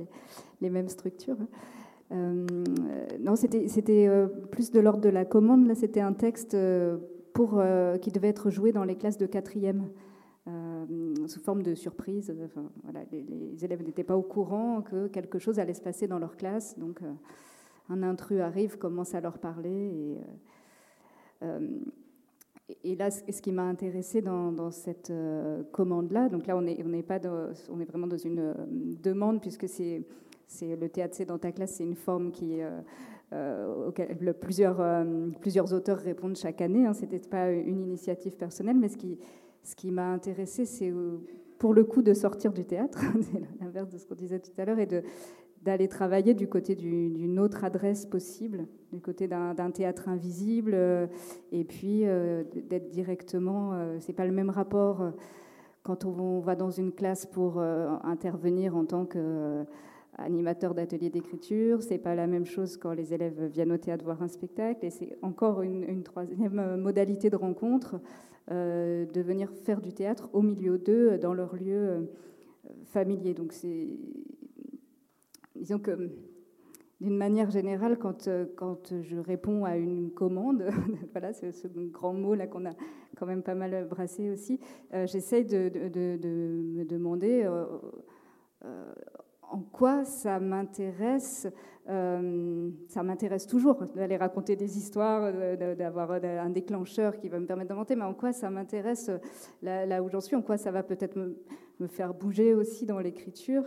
[0.61, 1.39] les, mêmes structures.
[2.13, 2.47] Euh,
[3.19, 6.99] non, c'était euh, plus de l'ordre de la commande, là c'était un texte euh,
[7.33, 7.63] pour,
[8.01, 9.89] qui devait être joué dans les classes de quatrième.
[11.27, 12.35] Sous forme de surprise.
[13.11, 16.79] les, élèves n'étaient pas au courant que quelque chose allait se passer dans leur classe.
[16.79, 17.01] Donc,
[17.89, 19.71] un intrus arrive, commence à leur parler.
[19.71, 20.19] Et,
[21.43, 21.79] euh,
[22.97, 27.21] là, ce qui m'a intéressé dans, cette euh, commande-là, donc là, on est, pas
[27.71, 28.55] on est vraiment dans une euh,
[29.03, 30.03] demande, puisque c'est
[30.63, 32.61] le théâtre, c'est dans ta classe, c'est une forme qui,
[33.87, 34.81] auquel plusieurs,
[35.41, 36.87] plusieurs auteurs répondent chaque année.
[36.87, 39.19] Hein, Ce n'était pas une initiative personnelle, mais ce qui,
[39.67, 40.93] ce qui m'a intéressé, c'est
[41.59, 44.65] pour le coup de sortir du théâtre, c'est l'inverse de ce qu'on disait tout à
[44.65, 44.87] l'heure, et
[45.63, 51.09] d'aller travailler du côté d'une autre adresse possible, du côté d'un théâtre invisible, euh,
[51.51, 55.03] et puis euh, d'être directement, euh, c'est pas le même rapport
[55.83, 59.65] quand on va dans une classe pour intervenir en tant que
[60.19, 61.81] animateur d'atelier d'écriture.
[61.81, 64.85] C'est pas la même chose quand les élèves viennent au théâtre voir un spectacle.
[64.85, 68.01] Et c'est encore une, troisième modalité de rencontre,
[68.49, 72.09] de venir faire du théâtre au milieu d'eux, dans leur lieu
[72.85, 73.35] familier.
[73.35, 73.99] Donc c'est,
[75.57, 76.11] disons que
[77.01, 80.65] d'une manière générale, quand, euh, quand je réponds à une commande,
[81.13, 82.73] voilà, c'est ce grand mot là qu'on a
[83.17, 84.61] quand même pas mal brassé aussi,
[84.95, 87.67] euh, j'essaye de, me demander euh,
[89.51, 91.47] en quoi ça m'intéresse.
[91.87, 97.95] ça m'intéresse toujours d'aller raconter des histoires, d'avoir un déclencheur qui va me permettre d'inventer,
[97.95, 99.11] mais en quoi ça m'intéresse
[99.63, 103.65] là, où j'en suis, en quoi ça va peut-être me, faire bouger aussi dans l'écriture.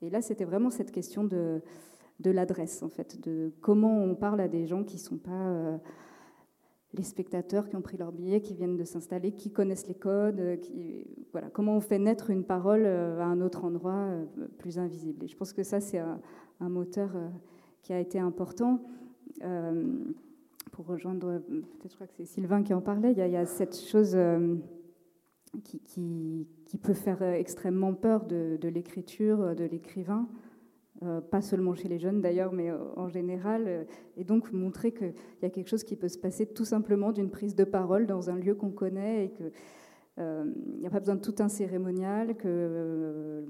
[0.00, 1.60] Et là, c'était vraiment cette question de
[2.24, 5.76] l'adresse, en fait, de comment on parle à des gens qui ne sont pas euh,
[6.98, 10.40] les spectateurs qui ont pris leur billet, qui viennent de s'installer, qui connaissent les codes,
[10.40, 14.08] euh, qui, voilà, comment on fait naître une parole euh, à un autre endroit
[14.58, 15.24] plus invisible.
[15.24, 16.20] Et je pense que ça, c'est un,
[16.60, 17.10] moteur
[17.82, 18.82] qui a été important.
[20.72, 23.76] pour rejoindre, peut-être je crois que c'est Sylvain qui en parlait, il y a, cette
[23.76, 24.18] chose
[25.64, 26.46] qui,
[26.82, 30.28] peut faire extrêmement peur de l'écriture, de l'écrivain.
[31.04, 33.84] Euh, pas seulement chez les jeunes d'ailleurs, mais euh, en général, euh,
[34.16, 37.30] et donc montrer qu'il y a quelque chose qui peut se passer tout simplement d'une
[37.30, 39.52] prise de parole dans un lieu qu'on connaît et que
[40.20, 43.44] il n'y a pas besoin de tout un cérémonial, que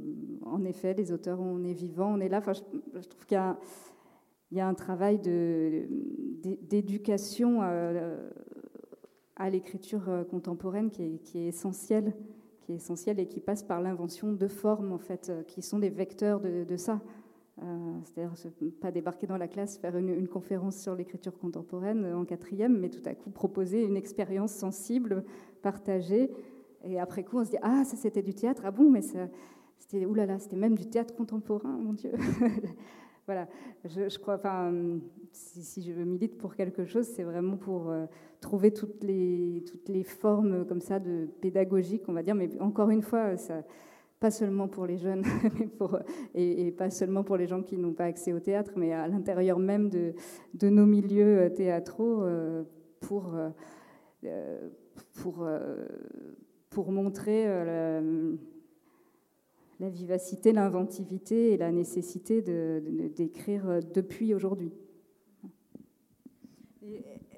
[0.45, 2.41] en effet les auteurs on est vivant, on est là.
[2.41, 2.61] Enfin, je,
[3.09, 3.41] trouve qu'il
[4.53, 12.13] y, a un travail d'éducation à, l'écriture contemporaine qui est, essentiel
[12.61, 15.89] qui est essentiel et qui passe par l'invention de formes en fait, qui sont des
[15.89, 17.01] vecteurs de ça.
[17.63, 18.33] Euh, c'est-à-dire
[18.81, 23.03] pas débarquer dans la classe, faire une, conférence sur l'écriture contemporaine en quatrième, mais tout
[23.05, 25.25] à coup proposer une expérience sensible,
[25.61, 26.31] partagée.
[26.85, 29.01] Et après coup, on se dit Ah, ça c'était du théâtre, ah bon, mais
[29.79, 32.13] c'était oulala, c'était même du théâtre contemporain, mon Dieu.
[33.27, 33.49] voilà,
[33.85, 34.73] je, crois, enfin,
[35.33, 38.07] si, je milite pour quelque chose, c'est vraiment pour euh,
[38.41, 42.91] trouver toutes les, toutes les formes comme ça de pédagogique, on va dire, mais encore
[42.91, 43.65] une fois, ça
[44.21, 45.25] pas seulement pour les jeunes
[46.35, 49.59] et, pas seulement pour les gens qui n'ont pas accès au théâtre, mais à l'intérieur
[49.59, 50.15] même de,
[50.55, 52.65] de, nos milieux euh, théâtraux euh,
[53.01, 53.35] pour,
[54.25, 55.87] euh,
[56.71, 58.01] pour, montrer la,
[59.81, 64.73] la vivacité, l'inventivité et la nécessité d'écrire depuis aujourd'hui.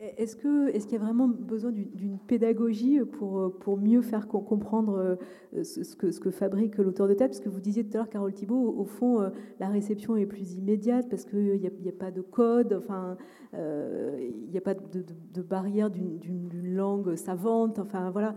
[0.00, 5.18] Est-ce qu'il y a vraiment besoin d'une pédagogie pour, mieux faire comprendre
[5.54, 8.32] euh, ce que, fabrique l'auteur de texte Parce que vous disiez tout à l'heure, Carole
[8.32, 9.28] Thibault, au fond, euh,
[9.58, 13.18] la réception est plus immédiate parce qu'il n'y a, pas de code, enfin,
[13.52, 18.34] euh, il n'y a pas de, barrière d'une langue savante, enfin voilà.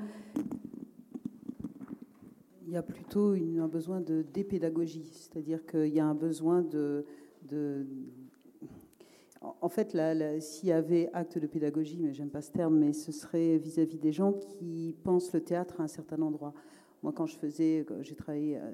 [2.65, 7.05] Il y a plutôt un besoin de dépédagogie, c'est-à-dire qu'il y a un besoin de
[9.61, 9.97] en fait,
[10.39, 13.99] s'il y avait acte de pédagogie, mais j'aime pas ce terme, mais ce serait vis-à-vis
[13.99, 16.53] des gens qui pensent le théâtre à un certain endroit.
[17.03, 18.71] Moi, quand je faisais, j'ai travaillé euh,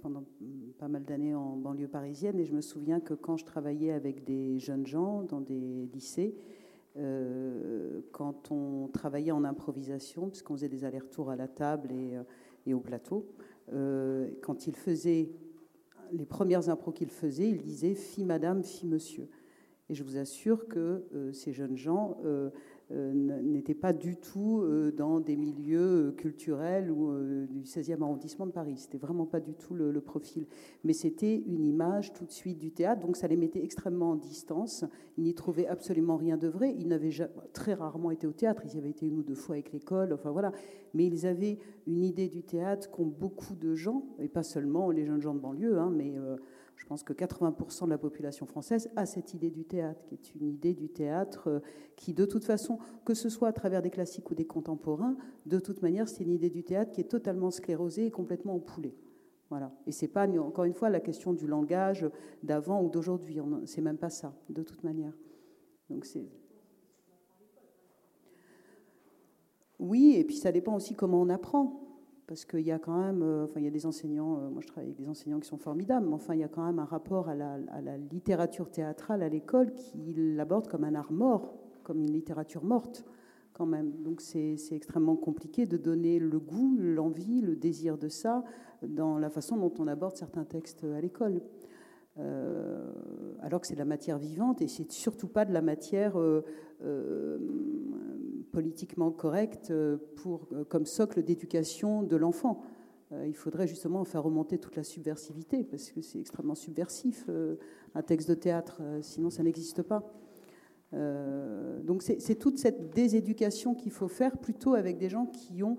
[0.00, 0.24] pendant
[0.78, 4.24] pas mal d'années en banlieue parisienne, et je me souviens que quand je travaillais avec
[4.24, 6.34] des jeunes gens dans des lycées,
[6.96, 12.74] euh, quand on travaillait en improvisation, puisqu'on faisait des allers-retours à la table et, euh,
[12.74, 13.26] au plateau,
[14.42, 15.30] quand ils faisaient
[16.12, 19.28] les premières impros qu'ils faisaient, ils disaient fille madame, fille monsieur.
[19.90, 22.50] Et je vous assure que euh, ces jeunes gens euh,
[22.92, 24.64] euh, n'étaient pas du tout
[24.96, 27.12] dans des milieux culturels ou
[27.48, 28.74] du 16e arrondissement de Paris.
[28.76, 30.46] C'était vraiment pas du tout le, profil.
[30.84, 34.16] Mais c'était une image tout de suite du théâtre, donc ça les mettait extrêmement en
[34.16, 34.84] distance.
[35.18, 36.74] Ils n'y trouvaient absolument rien de vrai.
[36.78, 37.10] Ils n'avaient
[37.52, 38.62] très rarement été au théâtre.
[38.64, 40.52] Ils y avaient été une ou deux fois avec l'école, enfin voilà.
[40.94, 45.04] Mais ils avaient une idée du théâtre qu'ont beaucoup de gens, et pas seulement les
[45.04, 46.14] jeunes gens de banlieue, hein, mais
[46.80, 50.34] je pense que 80% de la population française a cette idée du théâtre, qui est
[50.34, 51.60] une idée du théâtre euh,
[51.94, 55.14] qui, de toute façon, que ce soit à travers des classiques ou des contemporains,
[55.44, 58.96] de toute manière, c'est une idée du théâtre qui est totalement sclérosée et complètement empoulée.
[59.50, 59.74] Voilà.
[59.86, 62.08] Et c'est pas, encore une fois, la question du langage
[62.42, 63.40] d'avant ou d'aujourd'hui.
[63.66, 65.12] C'est même pas ça, de toute manière.
[65.90, 66.30] Donc c'est.
[69.78, 71.89] Oui, et puis ça dépend aussi comment on apprend
[72.30, 74.60] parce qu'il y a quand même, euh, enfin, il y a des enseignants, euh, moi
[74.62, 76.78] je travaille avec des enseignants qui sont formidables, mais enfin, il y a quand même
[76.78, 77.58] un rapport à la,
[78.12, 83.04] littérature théâtrale à l'école qui l'aborde comme un art mort, comme une littérature morte,
[83.52, 83.90] quand même.
[84.04, 88.44] Donc c'est extrêmement compliqué de donner le goût, l'envie, le désir de ça
[88.80, 91.42] dans la façon dont on aborde certains textes à l'école.
[92.18, 92.90] Euh,
[93.40, 96.16] alors que c'est de la matière vivante et c'est surtout pas de la matière
[98.52, 99.72] politiquement correcte
[100.16, 102.62] pour, comme socle d'éducation de l'enfant.
[103.26, 107.28] il faudrait justement faire remonter toute la subversivité, parce que c'est extrêmement subversif,
[107.94, 110.12] un texte de théâtre, sinon ça n'existe pas.
[110.92, 115.78] donc c'est toute cette déséducation qu'il faut faire plutôt avec des gens qui ont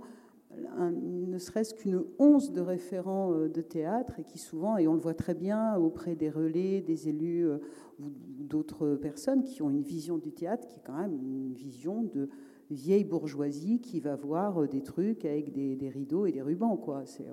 [0.89, 4.99] ne serait-ce qu'une once de référents euh, de théâtre et qui souvent, et on le
[4.99, 7.57] voit très bien auprès des relais, des élus euh,
[7.99, 12.03] ou d'autres personnes qui ont une vision du théâtre qui est quand même une vision
[12.03, 12.29] de
[12.69, 16.77] vieille bourgeoisie qui va voir euh, des trucs avec des, rideaux et des rubans.
[16.77, 17.03] Quoi.
[17.05, 17.27] C'est,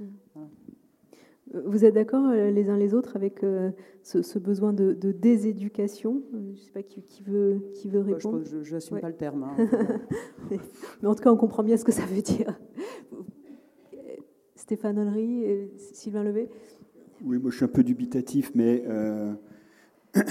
[0.00, 0.06] mmh.
[1.52, 3.70] Vous êtes d'accord euh, les uns les autres avec euh,
[4.02, 6.22] ce, besoin de, déséducation?
[6.34, 8.42] Euh, Je ne sais pas qui, veut, qui veut répondre.
[8.44, 9.44] je n'assume pas le terme.
[9.44, 9.56] Hein.
[11.02, 12.58] Mais en tout cas, on comprend bien ce que ça veut dire.
[14.56, 16.50] Stéphane Henry et Sylvain Levé?
[17.24, 18.84] Oui, moi je suis un peu dubitatif, mais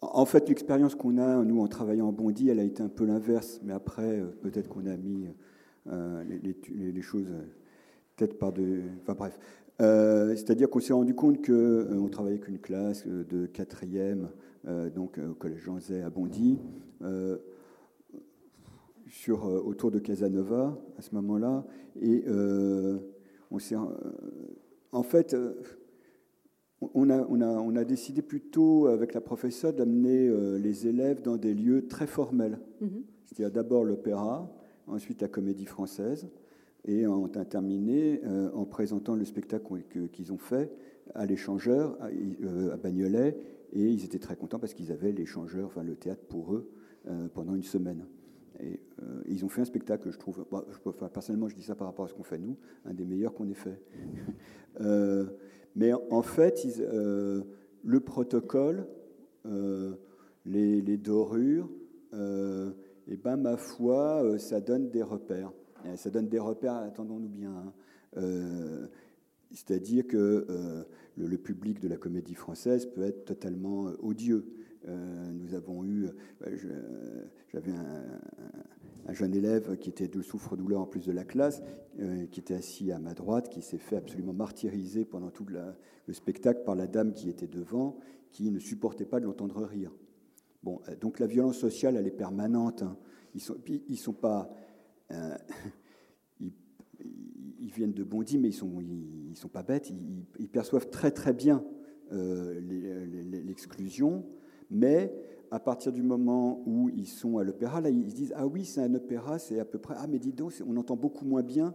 [0.00, 3.04] en fait, l'expérience qu'on a, nous, en travaillant en Bondy, elle a été un peu
[3.04, 5.26] l'inverse, mais après, peut-être qu'on a mis
[5.86, 7.28] les choses
[8.16, 8.80] peut-être par de.
[9.02, 9.38] Enfin bref.
[9.80, 14.30] Euh, c'est-à-dire qu'on s'est rendu compte qu'on euh, travaillait avec une classe euh, de quatrième,
[14.96, 16.58] donc au collège Jean Zay à Bondy,
[19.06, 21.64] sur, autour de Casanova à ce moment-là.
[22.02, 22.24] Et
[23.50, 23.76] on s'est.
[24.92, 25.36] en fait.
[26.92, 31.36] On a, on, a, on a, décidé plutôt avec la professeure d'amener les élèves dans
[31.36, 32.58] des lieux très formels.
[32.82, 33.02] Mm-hmm.
[33.24, 34.52] C'est-à-dire d'abord l'opéra,
[34.86, 36.28] ensuite la comédie française,
[36.86, 39.82] et ont terminé euh, en présentant le spectacle
[40.12, 40.70] qu'ils ont fait
[41.14, 43.36] à l'échangeur, à, euh, Bagnolet,
[43.72, 46.70] et ils étaient très contents parce qu'ils avaient l'échangeur, enfin le théâtre pour eux,
[47.08, 48.06] euh, pendant une semaine.
[48.60, 48.80] Et
[49.26, 50.64] ils ont fait un spectacle, je trouve, bah,
[51.12, 52.56] personnellement je dis ça par rapport à ce qu'on fait nous,
[52.86, 53.78] un des meilleurs qu'on ait fait.
[55.76, 56.66] mais en fait,
[57.84, 58.86] le protocole,
[59.44, 61.68] les, les, dorures,
[62.14, 65.52] et ben ma foi, ça donne des repères.
[65.84, 67.50] Euh, ça donne des repères, attendons-nous bien.
[67.50, 67.72] Hein.
[68.16, 68.86] Euh,
[69.52, 70.84] c'est-à-dire que euh,
[71.16, 74.52] le, public de la comédie française peut être totalement odieux.
[74.86, 76.08] nous avons eu,
[77.52, 81.62] j'avais un, jeune élève qui était de souffre-douleur en plus de la classe,
[82.30, 86.62] qui était assis à ma droite, qui s'est fait absolument martyriser pendant tout le spectacle
[86.64, 87.98] par la dame qui était devant,
[88.32, 89.92] qui ne supportait pas de l'entendre rire.
[90.64, 92.82] Bon, donc la violence sociale, elle est permanente.
[92.82, 92.96] Hein.
[93.34, 93.56] Ils sont,
[93.88, 94.50] ils sont pas,
[95.12, 95.36] euh,
[96.40, 98.82] ils, viennent de Bondy, mais ils sont,
[99.34, 99.90] sont pas bêtes.
[100.38, 101.64] Ils, perçoivent très très bien
[102.12, 102.60] euh,
[103.44, 104.24] l'exclusion,
[104.70, 105.12] mais
[105.50, 108.64] à partir du moment où ils sont à l'opéra, là, ils se disent ah oui,
[108.64, 111.42] c'est un opéra, c'est à peu près ah mais dis donc, on entend beaucoup moins
[111.42, 111.74] bien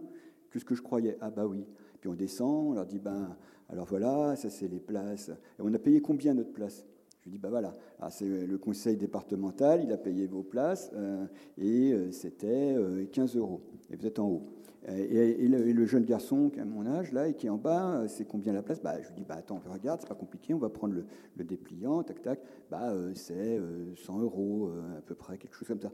[0.50, 1.16] que ce que je croyais.
[1.20, 1.66] Ah bah oui.
[2.00, 3.36] Puis on descend, on leur dit ben
[3.68, 5.30] alors voilà, ça c'est les places.
[5.30, 6.84] Et on a payé combien notre place?
[7.22, 7.72] Je lui dis, bah voilà,
[8.10, 11.24] c'est le conseil départemental, il a payé vos places euh,
[11.56, 12.76] et euh, c'était
[13.12, 13.60] 15 euh, euros.
[13.90, 14.42] Et vous êtes en haut.
[14.88, 18.24] Et, le, jeune garçon qui a mon âge, là, et qui est en bas, c'est
[18.24, 18.82] combien la place?
[18.82, 20.94] Bah, Je lui dis, bah attends, regarde, c'est pas compliqué, on va prendre
[21.36, 22.40] le, dépliant, tac, tac.
[22.68, 23.60] Bah, c'est
[24.04, 25.92] 100 euros à peu près, quelque chose comme ça.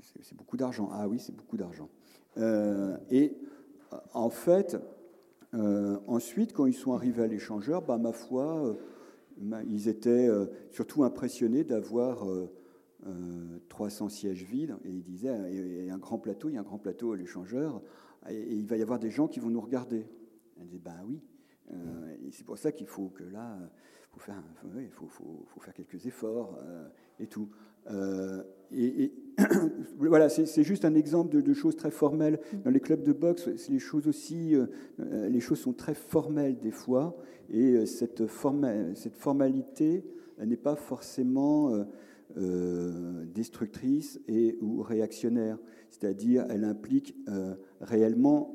[0.00, 0.88] C'est beaucoup d'argent.
[0.90, 1.88] Ah oui, c'est beaucoup d'argent.
[2.36, 3.36] et
[4.12, 4.76] en fait,
[6.08, 8.76] ensuite, quand ils sont arrivés à l'échangeur, bah, ma foi,
[9.68, 12.26] ils étaient euh, surtout impressionnés d'avoir
[13.68, 14.76] 300 euh, euh, sièges vides.
[14.84, 17.12] Et ils disaient, il y a un grand plateau, il y a un grand plateau
[17.12, 17.82] à l'échangeur,
[18.28, 20.06] et, il va y avoir des gens qui vont nous regarder.
[20.58, 21.20] Elle disait, ben oui.
[22.32, 23.58] c'est pour ça qu'il faut que là,
[24.90, 26.58] faut, faut, faire quelques efforts
[27.20, 27.50] et tout.
[28.72, 29.12] Et,
[29.98, 32.40] voilà, c'est juste un exemple de, choses très formelles.
[32.64, 34.54] Dans les clubs de boxe, les choses aussi,
[34.98, 37.16] les choses sont très formelles des fois,
[37.50, 38.22] et cette,
[38.94, 40.04] cette formalité
[40.42, 41.86] n'est pas forcément
[42.34, 45.58] destructrice et ou réactionnaire,
[45.90, 47.14] c'est-à-dire elle implique
[47.82, 48.54] réellement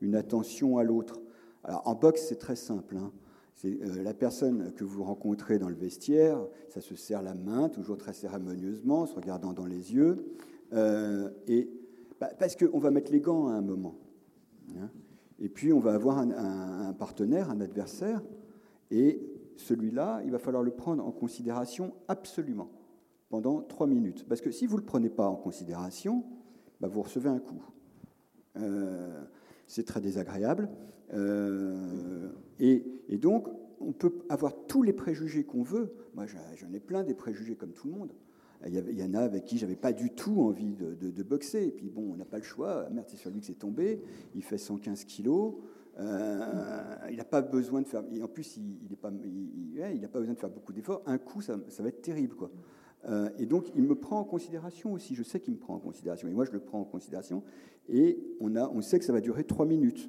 [0.00, 1.20] une attention à l'autre.
[1.64, 2.96] Alors en boxe, c'est très simple.
[2.96, 3.12] Hein.
[3.54, 6.38] C'est euh, la personne que vous rencontrez dans le vestiaire,
[6.68, 10.34] ça se serre la main, toujours très cérémonieusement, se regardant dans les yeux,
[10.72, 11.68] euh, et
[12.38, 13.96] parce qu'on va mettre les gants à un moment.
[14.78, 14.88] Hein.
[15.38, 18.22] et puis on va avoir un, partenaire, un adversaire,
[18.90, 19.20] et
[19.56, 22.70] celui-là, il va falloir le prendre en considération absolument
[23.28, 24.26] pendant trois minutes.
[24.28, 26.24] Parce que si vous ne le prenez pas en considération,
[26.80, 27.62] bah, vous recevez un coup.
[28.56, 29.24] Euh,
[29.72, 30.68] c'est très désagréable.
[31.14, 32.28] Euh,
[32.60, 32.84] et,
[33.16, 33.48] donc,
[33.80, 35.94] on peut avoir tous les préjugés qu'on veut.
[36.14, 38.12] Moi, j'en ai plein des préjugés comme tout le monde.
[38.66, 41.64] Il y, en a avec qui j'avais pas du tout envie de, boxer.
[41.64, 42.86] Et puis bon, on n'a pas le choix.
[42.92, 44.00] Merde, c'est sur lui que c'est tombé.
[44.34, 45.54] Il fait 115 kilos.
[45.98, 48.04] Euh, il n'a pas besoin de faire.
[48.22, 48.96] en plus, il n'a
[50.08, 51.02] pas, besoin de faire beaucoup d'efforts.
[51.06, 52.50] Un coup, ça, va être terrible, quoi.
[53.38, 55.14] Et donc, il me prend en considération aussi.
[55.14, 56.28] Je sais qu'il me prend en considération.
[56.28, 57.42] Et moi, je le prends en considération.
[57.88, 60.08] Et on, a, on sait que ça va durer trois minutes.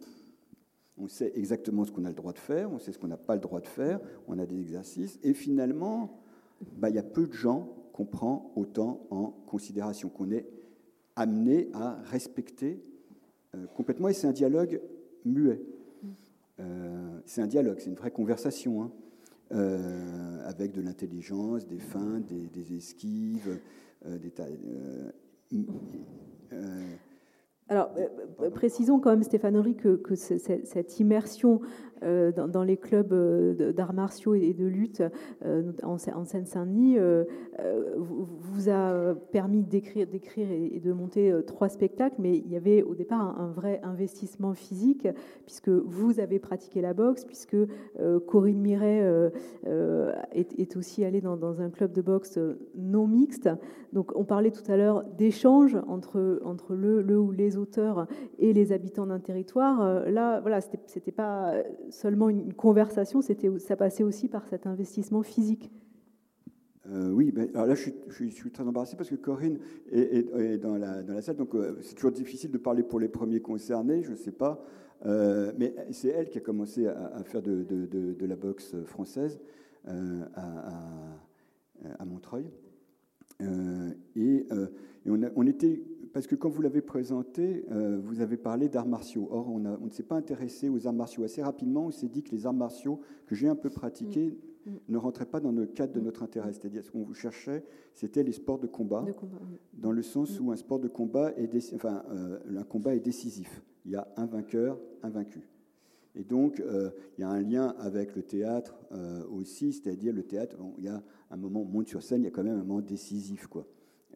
[0.98, 3.18] On sait exactement ce qu'on a le droit de faire, on sait ce qu'on n'a
[3.18, 5.20] pas le droit de faire, on a des exercices.
[5.24, 6.22] Et finalement,
[6.78, 10.48] bah, il y a peu de gens qu'on prend autant en considération, qu'on est
[11.16, 12.84] amené à respecter
[13.56, 14.08] euh, complètement.
[14.08, 14.82] Et c'est un dialogue
[15.26, 15.62] muet.
[16.60, 18.92] Euh, c'est un dialogue, c'est une vraie conversation, hein.
[19.54, 23.60] Euh, avec de l'intelligence, des feintes, des, esquives,
[24.06, 24.32] des
[27.70, 27.92] alors,
[28.54, 31.62] précisons quand même, Stéphane Henry, que, que cette immersion
[32.04, 35.04] euh, dans, les clubs euh, d'arts martiaux et de lutte
[35.46, 36.98] euh, en, Seine-Saint-Denis
[37.98, 40.08] vous, a permis d'écrire,
[40.52, 45.08] et de monter trois spectacles, mais il y avait au départ un, vrai investissement physique,
[45.46, 47.58] puisque vous avez pratiqué la boxe, puisque
[48.28, 49.32] Corinne Miret
[50.32, 52.40] est, aussi allée dans, un club de boxe
[52.76, 53.50] non mixte.
[53.92, 56.20] Donc on parlait tout à l'heure d'échanges entre,
[56.70, 58.08] le ou les auteurs
[58.40, 60.10] et les habitants d'un territoire.
[60.10, 61.54] Là, voilà, c'était pas
[61.94, 65.72] seulement une conversation, ça passait aussi par cet investissement physique.
[66.92, 69.58] Euh, oui, alors là je suis, très embarrassé parce que Corinne
[69.90, 74.04] est, dans, la, salle, donc euh, c'est toujours difficile de parler pour les premiers concernés,
[74.04, 74.62] je ne sais pas,
[75.06, 79.40] euh, mais c'est elle qui a commencé à, faire de, la boxe française
[79.86, 79.96] à,
[82.06, 82.50] Montreuil.
[84.18, 84.46] et,
[85.06, 85.82] on, était
[86.14, 89.28] parce que quand vous l'avez présenté, euh, vous avez parlé d'arts martiaux.
[89.32, 91.24] Or, on, ne s'est pas intéressé aux arts martiaux.
[91.24, 94.38] Assez rapidement, on s'est dit que les arts martiaux que j'ai un peu pratiqués
[94.68, 94.70] mm.
[94.72, 94.76] Mm.
[94.90, 96.54] ne rentraient pas dans le cadre de notre intérêt.
[96.54, 99.04] C'est-à-dire, ce qu'on vous cherchait, c'était les sports de combat,
[99.74, 100.46] dans le sens mm.
[100.46, 103.64] où un sport de combat est, enfin, euh, un combat est décisif.
[103.86, 105.50] Il y a un vainqueur, un vaincu.
[106.16, 108.78] Et donc, euh, il y a un lien avec le théâtre
[109.32, 111.02] aussi, c'est-à-dire le théâtre, il y a
[111.32, 113.66] un moment, on monte sur scène, il y a quand même un moment décisif, quoi.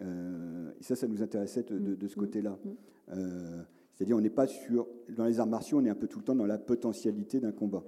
[0.01, 2.57] Euh, et ça, ça nous intéressait de, ce mm, mm, côté-là.
[2.63, 2.69] Mm.
[3.13, 3.61] Euh,
[3.93, 4.87] c'est-à-dire, on n'est pas sur.
[5.09, 7.51] Dans les arts martiaux, on est un peu tout le temps dans la potentialité d'un
[7.51, 7.83] combat.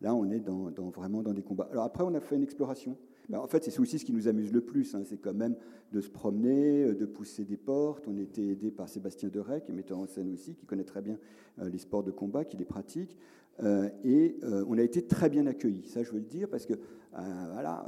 [0.00, 1.68] Là, on est dans, vraiment dans des combats.
[1.70, 2.96] Alors après, on a fait une exploration.
[3.28, 4.94] Ben, en fait, c'est aussi ce qui nous amuse le plus.
[4.94, 5.02] Hein.
[5.04, 5.56] C'est quand même
[5.92, 8.06] de se promener, euh, de pousser des portes.
[8.06, 11.00] On était aidé par Sébastien Derey, qui est metteur en scène aussi, qui connaît très
[11.00, 11.18] bien
[11.62, 13.16] les sports de combat, qui les pratique.
[14.02, 15.86] et on a été très bien accueillis.
[15.86, 16.74] Ça, je veux le dire, parce que,
[17.12, 17.86] voilà,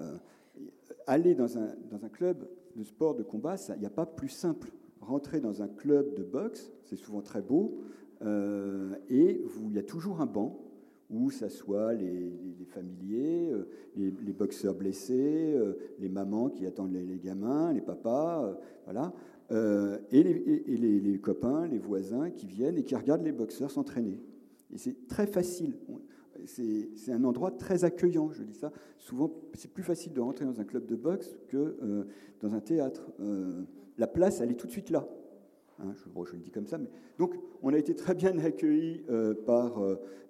[1.09, 2.47] aller dans un, dans un club
[2.77, 4.71] de sport de combat, il n'y a pas plus simple.
[5.01, 7.79] Rentrer dans un club de boxe, c'est souvent très beau,
[8.23, 10.63] euh, et il y a toujours un banc
[11.09, 17.19] où s'assoient les, les, familiers, euh, les, boxeurs blessés, euh, les mamans qui attendent les,
[17.19, 19.13] gamins, les papas, voilà,
[20.11, 24.21] et, les, copains, les voisins qui viennent et qui regardent les boxeurs s'entraîner.
[24.75, 25.75] Et c'est très facile
[26.45, 28.73] c'est un endroit très accueillant, je dis ça.
[28.99, 32.05] Souvent, c'est plus facile de rentrer dans un club de boxe que euh,
[32.41, 33.11] dans un théâtre.
[33.21, 33.63] Euh,
[33.99, 35.07] la place, elle est tout de suite là.
[35.79, 36.79] Hein, je, le dis comme ça.
[37.19, 39.81] Donc, on a été très bien accueillis euh, par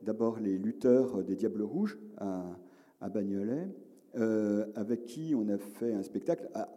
[0.03, 2.45] d'abord les lutteurs des Diables Rouges à,
[3.01, 3.69] à Bagnolet,
[4.75, 6.69] avec qui on a fait un spectacle à,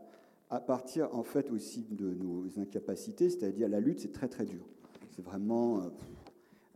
[0.50, 4.68] à, partir en fait aussi de nos incapacités, c'est-à-dire la lutte, c'est très très dur.
[5.12, 5.82] C'est vraiment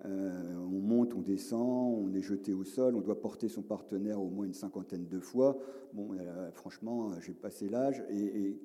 [0.05, 4.21] euh, on monte, on descend, on est jeté au sol, on doit porter son partenaire
[4.21, 5.57] au moins une cinquantaine de fois.
[5.93, 8.59] Bon, euh, franchement, j'ai passé l'âge et,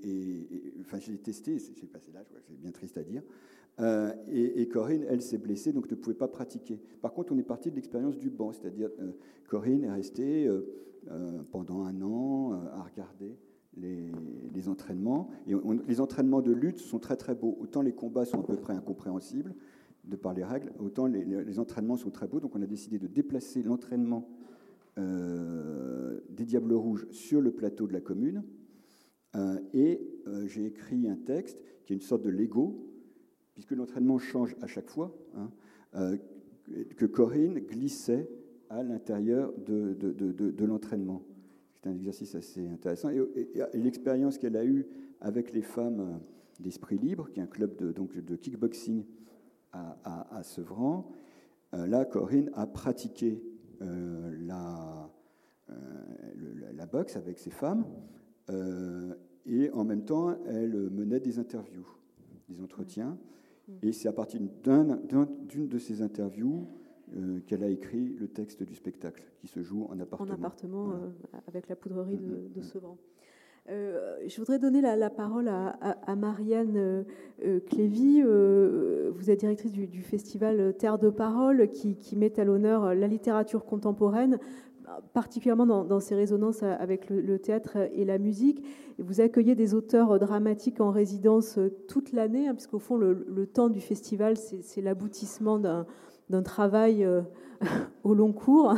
[0.80, 3.22] enfin, j'ai testé, j'ai passé l'âge, c'est bien triste à dire.
[3.80, 6.80] Euh, et, Corinne, elle s'est blessée, donc ne pouvait pas pratiquer.
[7.00, 8.90] Par contre, on est parti de l'expérience du banc, c'est-à-dire
[9.46, 10.50] Corinne est restée
[11.52, 13.36] pendant un an à regarder
[13.76, 15.30] les, entraînements.
[15.46, 17.56] Les entraînements de lutte sont très très beaux.
[17.60, 19.54] Autant les combats sont à peu près incompréhensibles,
[20.08, 22.40] de par les règles, autant les, entraînements sont très beaux.
[22.40, 24.28] Donc on a décidé de déplacer l'entraînement
[24.98, 28.42] euh, des Diables Rouges sur le plateau de la commune.
[29.36, 32.86] Euh, et euh, j'ai écrit un texte qui est une sorte de Lego,
[33.54, 35.50] puisque l'entraînement change à chaque fois, hein,
[36.96, 38.28] que Corinne glissait
[38.68, 41.22] à l'intérieur de, l'entraînement.
[41.74, 43.08] C'est un exercice assez intéressant.
[43.10, 44.86] Et, l'expérience qu'elle a eue
[45.20, 46.20] avec les femmes
[46.60, 49.04] d'Esprit Libre, qui est un club de kickboxing
[49.72, 51.10] à, à, Sevran.
[51.74, 53.42] Euh, là, Corinne a pratiqué
[53.82, 55.10] euh, la,
[55.70, 55.74] euh,
[56.74, 57.84] la, boxe avec ses femmes
[59.44, 61.86] et en même temps, elle menait des interviews,
[62.48, 63.18] des entretiens.
[63.68, 63.72] Mm.
[63.82, 66.66] Et c'est à partir d'une de ces interviews
[67.46, 70.30] qu'elle a écrit le texte du spectacle qui se joue en appartement.
[70.30, 70.92] En appartement,
[71.46, 72.98] avec la poudrerie de, mm, mm, de Sevran.
[73.70, 77.02] Euh, je voudrais donner la, parole à, Marianne euh,
[77.44, 78.22] euh, Clévy.
[78.22, 84.38] vous êtes directrice du, festival Terre de Parole qui, met à l'honneur la littérature contemporaine.
[85.12, 88.64] particulièrement dans, ces résonances avec le, théâtre et la musique.
[88.98, 91.58] vous accueillez des auteurs dramatiques en résidence
[91.88, 95.86] toute l'année, hein, puisqu'au fond, le, temps du festival, c'est l'aboutissement d'un
[96.42, 97.06] travail
[98.04, 98.74] au long cours,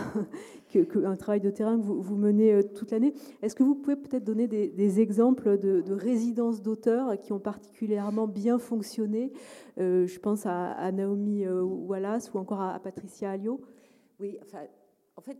[1.05, 3.15] un travail de terrain que vous, menez euh, toute l'année.
[3.43, 8.59] Est-ce que vous pouvez peut-être donner des, exemples de, résidences d'auteurs qui ont particulièrement bien
[8.59, 9.33] fonctionné
[9.79, 13.61] euh, Je pense à, Naomi euh, Wallace ou encore à, Patricia Alliot?
[14.19, 14.61] Oui, enfin,
[15.17, 15.39] en fait,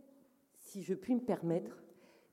[0.57, 1.83] si je puis me permettre,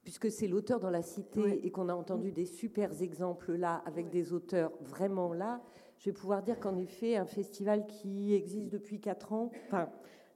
[0.02, 4.08] puisque c'est l'auteur dans la cité et qu'on a entendu des super exemples là, avec
[4.08, 5.60] des auteurs vraiment là,
[5.98, 9.90] je vais pouvoir dire qu'en effet, un festival qui existe depuis quatre ans, enfin,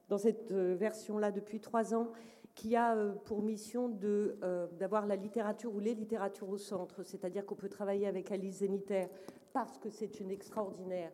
[0.09, 2.11] dans cette version-là depuis trois ans,
[2.55, 7.45] qui a euh, pour mission euh, d'avoir la littérature ou les littératures au centre, c'est-à-dire
[7.45, 9.07] qu'on peut travailler avec Alice Zéniter
[9.53, 11.11] parce que c'est une extraordinaire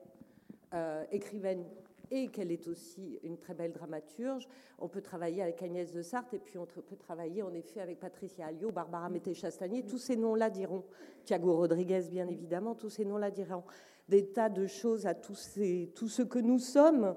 [0.74, 1.66] euh, écrivaine
[2.12, 4.47] et qu'elle est aussi une très belle dramaturge.
[4.80, 8.00] On peut travailler avec Agnès de Sarthe et puis on peut travailler en effet avec
[8.00, 9.84] Patricia Alliot, Barbara Mété-Chastanier.
[9.84, 10.84] Tous ces noms-là diront,
[11.24, 13.64] Thiago Rodriguez bien évidemment, tous ces noms-là diront
[14.10, 17.16] des tas de choses à tous, ces, tout ce que nous sommes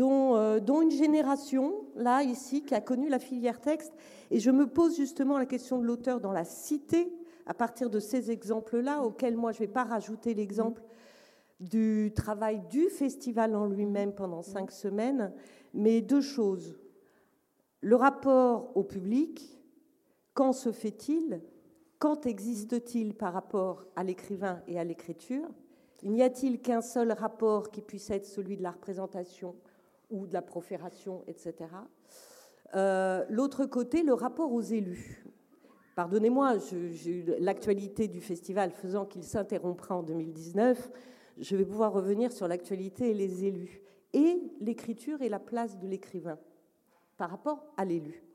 [0.00, 3.92] euh, dont, une génération, là, ici, qui a connu la filière texte.
[4.30, 7.12] Et je me pose justement la question de l'auteur dans la cité,
[7.46, 10.82] à partir de ces exemples-là, auxquels moi, je ne vais pas rajouter l'exemple
[11.60, 15.32] du travail du festival en lui-même pendant cinq semaines,
[15.74, 16.78] mais deux choses.
[17.80, 19.58] Le rapport au public,
[20.34, 21.40] quand se fait-il
[21.98, 25.48] Quand existe-t-il par rapport à l'écrivain et à l'écriture
[26.04, 29.56] N'y a-t-il qu'un seul rapport qui puisse être celui de la représentation
[30.10, 31.54] ou de la profération, etc.
[32.74, 35.24] Euh, l'autre côté, le rapport aux élus.
[35.96, 36.54] Pardonnez-moi,
[37.40, 40.90] l'actualité du festival faisant qu'il s'interrompra en 2019,
[41.38, 43.80] je vais pouvoir revenir sur l'actualité et les élus,
[44.12, 46.38] et l'écriture et la place de l'écrivain
[47.16, 48.27] par rapport à l'élu.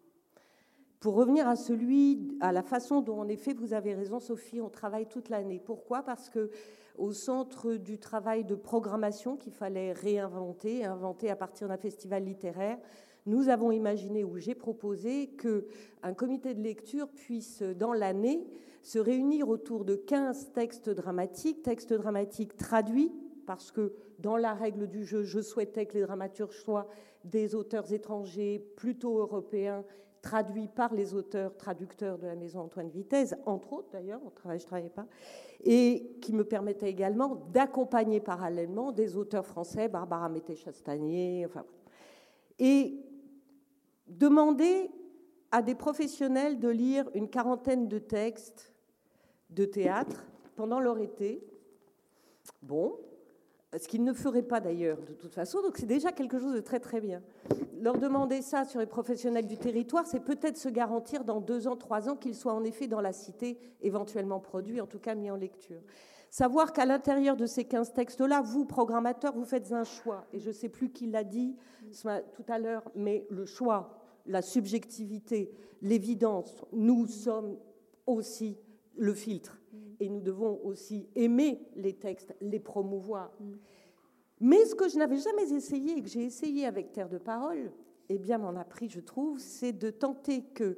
[1.04, 4.70] Pour revenir à celui, à la façon dont, en effet, vous avez raison, Sophie, on
[4.70, 5.60] travaille toute l'année.
[5.60, 6.02] Pourquoi?
[6.02, 6.50] Parce que
[6.98, 12.78] au centre du travail de programmation qu'il fallait réinventer, inventer à partir d'un festival littéraire,
[13.26, 18.48] nous avons imaginé ou j'ai proposé qu'un comité de lecture puisse, dans l'année,
[18.82, 23.12] se réunir autour de 15 textes dramatiques, textes dramatiques traduits,
[23.46, 26.88] parce que dans la règle du jeu, je souhaitais que les dramaturges soient
[27.26, 29.84] des auteurs étrangers, plutôt européens,
[30.24, 34.60] traduits par les auteurs traducteurs de la maison Antoine Vitesse, entre autres d'ailleurs, je ne
[34.60, 35.06] travaillais pas,
[35.64, 41.66] et qui me permettait également d'accompagner parallèlement des auteurs français, Barbara Mété-Chastanier, enfin,
[42.58, 42.98] et
[44.08, 44.90] demander
[45.52, 48.74] à des professionnels de lire une quarantaine de textes
[49.50, 51.46] de théâtre pendant leur été.
[52.62, 52.98] Bon,
[53.78, 56.60] ce qu'ils ne feraient pas d'ailleurs de toute façon, donc c'est déjà quelque chose de
[56.60, 57.22] très très bien.
[57.80, 61.76] Leur demander ça sur les professionnels du territoire, c'est peut-être se garantir dans deux ans,
[61.76, 65.32] trois ans qu'ils soient en effet dans la cité, éventuellement produits, en tout cas mis
[65.32, 65.82] en lecture.
[66.30, 70.26] Savoir qu'à l'intérieur de ces 15 textes-là, vous, programmateurs, vous faites un choix.
[70.34, 71.56] Et je ne sais plus qui l'a dit
[72.34, 75.52] tout à l'heure, mais le choix, la subjectivité,
[75.82, 77.58] l'évidence, nous sommes
[78.08, 78.58] aussi
[78.96, 79.60] le filtre
[80.04, 83.32] et nous devons aussi aimer les textes, les promouvoir.
[83.40, 83.54] Mm.
[84.42, 87.72] Mais ce que je n'avais jamais essayé et que j'ai essayé avec Terre de Parole,
[88.10, 90.76] et eh bien m'en a pris, je trouve, c'est de tenter que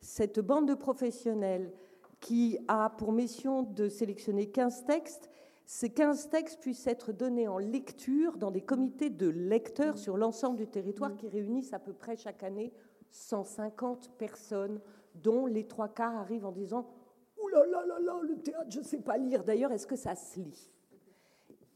[0.00, 1.72] cette bande de professionnels
[2.18, 5.30] qui a pour mission de sélectionner 15 textes,
[5.66, 10.56] ces 15 textes puissent être donnés en lecture dans des comités de lecteurs sur l'ensemble
[10.56, 11.16] du territoire mm.
[11.16, 12.72] qui réunissent à peu près chaque année
[13.12, 14.80] 150 personnes,
[15.14, 16.88] dont les trois quarts arrivent en disant
[17.54, 19.44] là là là là, le théâtre, je ne sais pas lire.
[19.44, 20.70] D'ailleurs, est-ce que ça se lit?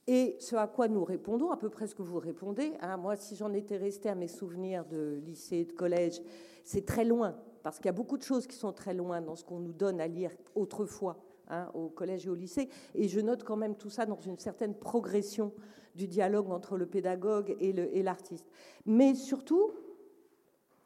[0.07, 3.17] Et ce à quoi nous répondons, à peu près ce que vous répondez, hein, moi,
[3.17, 6.23] si j'en étais resté à mes souvenirs de lycée, de collège,
[6.65, 9.37] c'est très loin, parce qu'il y a beaucoup de choses qui sont très loin dans
[9.37, 11.17] ce qu'on nous donne à lire autrefois.
[11.51, 12.69] Hein, au collège et au lycée.
[12.95, 15.55] Et je note quand même tout ça dans une certaine progression
[15.95, 18.45] du dialogue entre le pédagogue et l'artiste.
[18.85, 19.71] Mais surtout,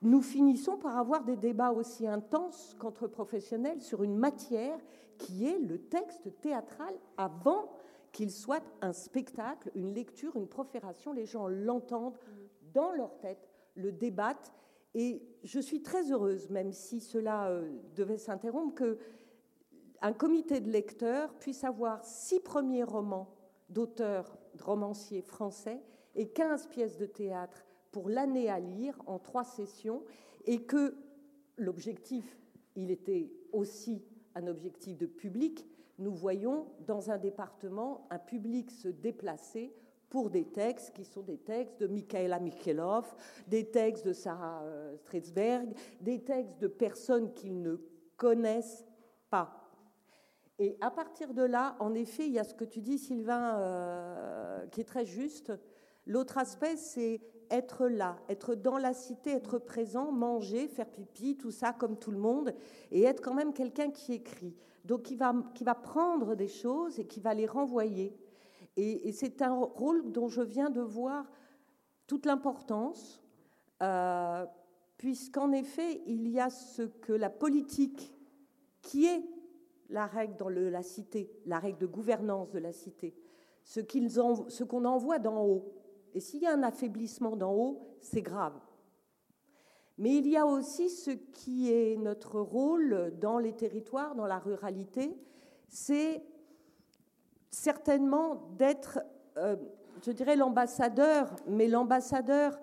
[0.02, 4.78] nous finissons par avoir des débats aussi intenses qu'entre professionnels sur une matière
[5.16, 7.70] qui est le texte théâtral avant
[8.10, 11.12] qu'il soit un spectacle, une lecture, une profération.
[11.12, 12.18] Les gens l'entendent
[12.74, 14.52] dans leur tête, le débattent.
[14.94, 18.98] Et je suis très heureuse, même si cela euh, devait s'interrompre, que
[20.02, 23.28] un comité de lecteurs puisse avoir six premiers romans
[23.70, 25.80] d'auteurs, romanciers français
[26.14, 30.02] et 15 pièces de théâtre pour l'année à lire en trois sessions
[30.46, 30.96] et que
[31.56, 32.38] l'objectif,
[32.74, 34.02] il était aussi
[34.34, 35.66] un objectif de public.
[35.98, 39.74] Nous voyons dans un département un public se déplacer
[40.08, 43.14] pour des textes qui sont des textes de Michaela Mikhailov,
[43.46, 47.76] des textes de Sarah euh, Strasberg, des textes de personnes qu'ils ne
[48.16, 48.84] connaissent
[49.30, 49.62] pas.
[50.58, 53.58] Et à partir de là, en effet, il y a ce que tu dis, Sylvain,
[53.58, 55.52] euh, qui est très juste.
[56.06, 57.20] L'autre aspect, c'est
[57.52, 62.10] être là, être dans la cité, être présent, manger, faire pipi, tout ça comme tout
[62.10, 62.54] le monde,
[62.90, 64.56] et être quand même quelqu'un qui écrit.
[64.84, 68.16] Donc qui va, qui va prendre des choses et qui va les renvoyer.
[68.76, 71.30] Et, c'est un rôle dont je viens de voir
[72.06, 73.22] toute l'importance,
[73.82, 74.46] euh,
[74.96, 78.14] puisqu'en effet, il y a ce que la politique,
[78.80, 79.22] qui est
[79.90, 83.14] la règle dans la cité, la règle de gouvernance de la cité,
[83.62, 85.81] ce qu'on envoie d'en haut,
[86.14, 88.58] et s'il y a un affaiblissement d'en haut, c'est grave.
[89.98, 94.38] Mais il y a aussi ce qui est notre rôle dans les territoires, dans la
[94.38, 95.16] ruralité,
[95.68, 96.22] c'est
[97.50, 99.00] certainement d'être,
[99.36, 99.56] euh,
[100.04, 102.58] je dirais, l'ambassadeur, mais l'ambassadeur,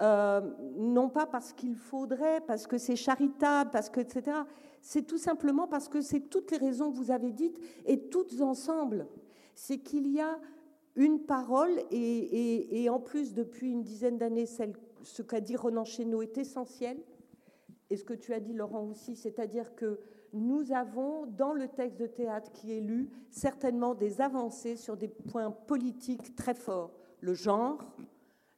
[0.00, 0.40] euh,
[0.76, 4.38] non pas parce qu'il faudrait, parce que c'est charitable, parce que, etc.
[4.80, 8.40] C'est tout simplement parce que c'est toutes les raisons que vous avez dites, et toutes
[8.40, 9.06] ensemble.
[9.54, 10.38] C'est qu'il y a
[10.96, 16.38] une parole, et, en plus, depuis une dizaine d'années, ce qu'a dit Ronan Chéneau est
[16.38, 16.98] essentiel,
[17.90, 19.98] et ce que tu as dit, Laurent, aussi, c'est-à-dire que
[20.32, 25.08] nous avons, dans le texte de théâtre qui est lu, certainement des avancées sur des
[25.08, 26.92] points politiques très forts.
[27.20, 27.78] Le genre,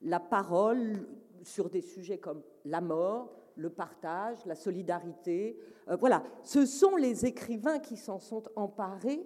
[0.00, 1.06] la parole
[1.42, 5.58] sur des sujets comme la mort, le partage, la solidarité.
[5.88, 9.24] Euh, voilà, ce sont les écrivains qui s'en sont emparés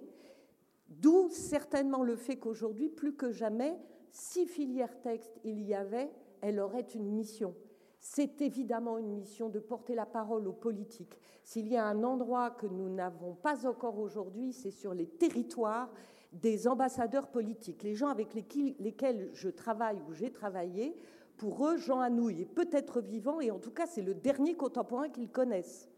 [0.91, 3.79] D'où certainement le fait qu'aujourd'hui, plus que jamais,
[4.11, 6.11] si filière texte il y avait,
[6.41, 7.55] elle aurait une mission.
[7.99, 11.17] C'est évidemment une mission de porter la parole aux politiques.
[11.43, 15.89] S'il y a un endroit que nous n'avons pas encore aujourd'hui, c'est sur les territoires
[16.33, 20.95] des ambassadeurs politiques, les gens avec lesquels je travaille ou j'ai travaillé.
[21.37, 25.09] Pour eux, Jean Anouilh est peut-être vivant et en tout cas, c'est le dernier contemporain
[25.09, 25.90] qu'ils connaissent.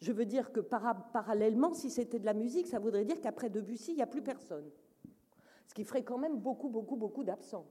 [0.00, 3.92] Je veux dire que parallèlement, si c'était de la musique, ça voudrait dire qu'après Debussy,
[3.92, 4.70] il n'y a plus personne.
[5.66, 7.66] Ce qui ferait quand même beaucoup, beaucoup, beaucoup d'absents.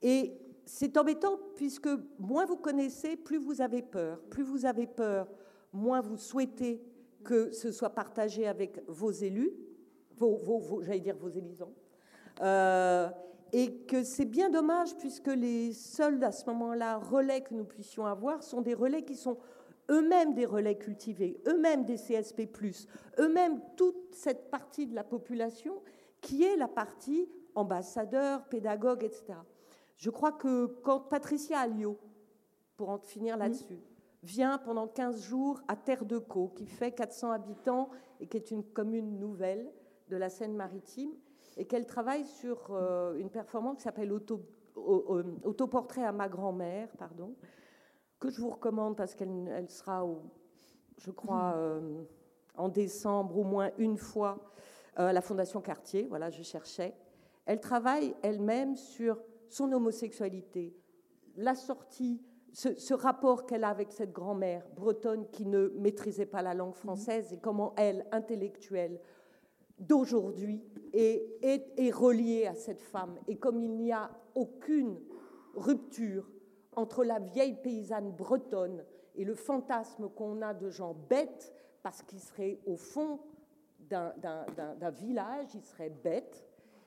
[0.00, 0.32] Et
[0.64, 1.88] c'est embêtant puisque
[2.18, 4.20] moins vous connaissez, plus vous avez peur.
[4.30, 5.28] Plus vous avez peur,
[5.72, 6.82] moins vous souhaitez
[7.22, 9.52] que ce soit partagé avec vos élus,
[10.16, 11.72] vos, j'allais dire vos élisants.
[12.40, 13.08] Euh,
[13.52, 18.06] et que c'est bien dommage puisque les seuls à ce moment-là relais que nous puissions
[18.06, 19.38] avoir sont des relais qui sont
[19.90, 22.48] eux-mêmes des relais cultivés, eux-mêmes des CSP,
[23.18, 25.80] eux-mêmes toute cette partie de la population
[26.20, 29.34] qui est la partie ambassadeur, pédagogue, etc.
[29.96, 31.98] Je crois que quand Patricia Alliot,
[32.76, 33.80] pour en finir là-dessus,
[34.22, 37.88] vient pendant 15 jours à Terre de Caux, qui fait 400 habitants
[38.20, 39.70] et qui est une commune nouvelle
[40.08, 41.10] de la Seine-Maritime,
[41.56, 44.42] et qu'elle travaille sur euh, une performance qui s'appelle Auto,
[44.76, 47.34] Autoportrait à ma grand-mère, pardon,
[48.18, 50.06] que je vous recommande parce qu'elle sera,
[50.98, 52.02] je crois, euh,
[52.56, 54.38] en décembre au moins une fois
[54.98, 56.06] euh, à la Fondation Cartier.
[56.08, 56.94] Voilà, je cherchais.
[57.46, 60.76] Elle travaille elle-même sur son homosexualité,
[61.36, 62.20] la sortie,
[62.52, 67.32] ce, rapport qu'elle a avec cette grand-mère bretonne qui ne maîtrisait pas la langue française
[67.32, 69.00] et comment elle, intellectuelle
[69.78, 70.62] d'aujourd'hui,
[70.92, 73.14] est, est reliée à cette femme.
[73.28, 74.98] Et comme il n'y a aucune
[75.54, 76.28] rupture
[76.76, 81.52] entre la vieille paysanne bretonne et le fantasme qu'on a de gens bêtes,
[81.82, 83.20] parce qu'ils seraient au fond
[83.80, 86.44] d'un village, ils seraient bêtes.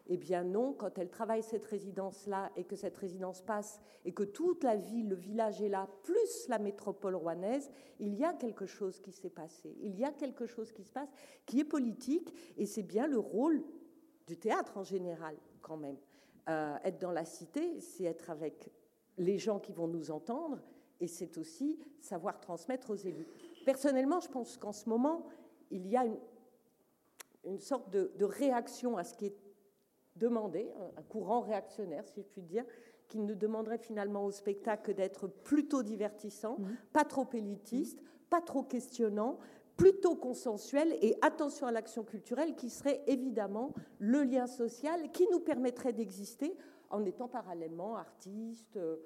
[0.08, 4.24] Eh bien non, quand elle travaille cette résidence-là et que cette résidence passe et que
[4.24, 7.70] toute la ville, le village est là, plus la métropole rouennaise,
[8.00, 9.74] il y a quelque chose qui s'est passé.
[9.80, 11.10] Il y a quelque chose qui se passe
[11.46, 13.64] qui est politique et c'est bien le rôle
[14.28, 15.98] du théâtre en général quand même.
[16.50, 18.70] Euh, être dans la cité, c'est être avec
[19.22, 20.60] les gens qui vont nous entendre,
[21.00, 23.28] et c'est aussi savoir transmettre aux élus.
[23.66, 25.28] Personnellement, je pense qu'en ce moment,
[25.70, 26.06] il y a
[27.46, 29.36] une, sorte de, réaction à ce qui est
[30.16, 32.66] demandé, un courant réactionnaire, si je puis dire,
[33.08, 36.68] qui ne demanderait finalement au spectacle que d'être plutôt divertissant, mmh.
[36.94, 39.40] pas trop élitiste, pas trop questionnant,
[39.82, 45.40] plutôt consensuel et attention à l'action culturelle qui serait évidemment le lien social qui nous
[45.40, 46.56] permettrait d'exister
[46.92, 48.78] en étant parallèlement artiste.
[48.78, 48.98] Euh,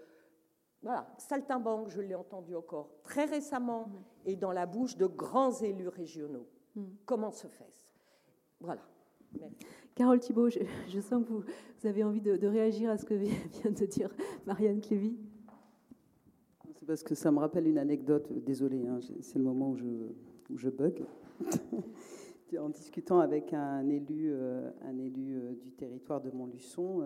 [0.81, 4.29] voilà, saltimbanque, je l'ai entendu encore très récemment, mm.
[4.29, 6.47] et dans la bouche de grands élus régionaux.
[6.75, 6.83] Mm.
[7.05, 7.91] Comment se fait-ce?
[8.59, 8.81] Voilà.
[9.95, 11.43] Carole Thibault, je, sens que vous,
[11.83, 14.09] avez envie de, réagir à ce que vient de dire
[14.45, 15.17] Marianne Clévy.
[16.73, 19.85] C'est parce que ça me rappelle une anecdote, désolé, hein, c'est le moment où je,
[20.49, 21.03] où je bug.
[22.57, 27.01] en discutant avec un élu, euh, un élu euh, du territoire de Montluçon,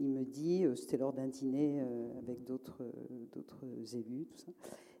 [0.00, 1.82] il me dit, c'était lors d'un dîner
[2.18, 2.82] avec d'autres
[3.94, 4.52] élus, tout ça,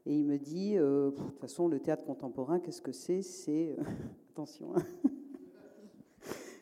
[0.06, 3.22] et il me dit, de toute façon, le théâtre contemporain, qu'est-ce que c'est?
[3.22, 3.76] C'est,
[4.30, 4.82] attention, hein,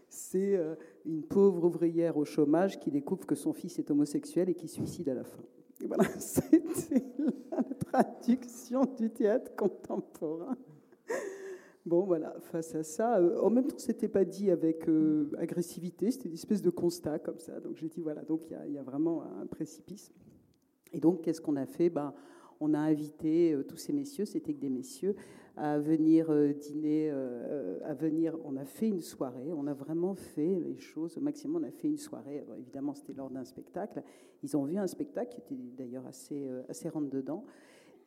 [0.09, 0.59] c'est
[1.05, 5.09] une pauvre ouvrière au chômage qui découvre que son fils est homosexuel et qui suicide
[5.09, 5.43] à la fin.
[5.83, 7.05] Et voilà, c'était
[7.51, 10.57] la traduction du théâtre contemporain.
[11.87, 16.11] Bon, voilà, face à ça, euh, en même temps, c'était pas dit avec euh, agressivité,
[16.11, 17.61] c'était une espèce de constat comme ça.
[17.61, 20.13] Donc j'ai dit, voilà, donc il y, a vraiment un précipice.
[20.93, 21.89] Et donc, qu'est-ce qu'on a fait?
[21.89, 22.13] Ben,
[22.59, 25.15] On a invité euh, tous ces messieurs, c'était que des messieurs,
[25.57, 28.37] à venir dîner, à venir.
[28.45, 31.63] On a fait une soirée, on a vraiment fait les choses au maximum.
[31.63, 34.03] On a fait une soirée, évidemment, c'était lors d'un spectacle.
[34.43, 37.45] Ils ont vu un spectacle qui était d'ailleurs assez, assez rentre-dedans.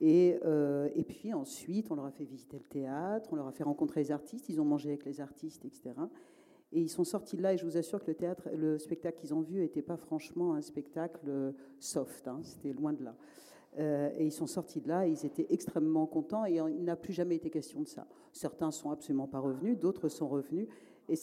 [0.02, 3.52] Et, euh, et, puis ensuite, on leur a fait visiter le théâtre, on leur a
[3.52, 5.92] fait rencontrer les artistes, ils ont mangé avec les artistes, etc.
[6.72, 8.12] Et ils sont sortis de là, et je vous assure que
[8.56, 13.04] le spectacle qu'ils ont vu n'était pas franchement un spectacle soft, hein, c'était loin de
[13.04, 13.16] là.
[13.78, 16.96] Euh, et ils sont sortis de là, et ils étaient extrêmement contents, et il n'a
[16.96, 18.08] plus jamais été question de ça.
[18.32, 20.68] Certains sont absolument pas revenus, d'autres sont revenus.
[21.10, 21.16] Et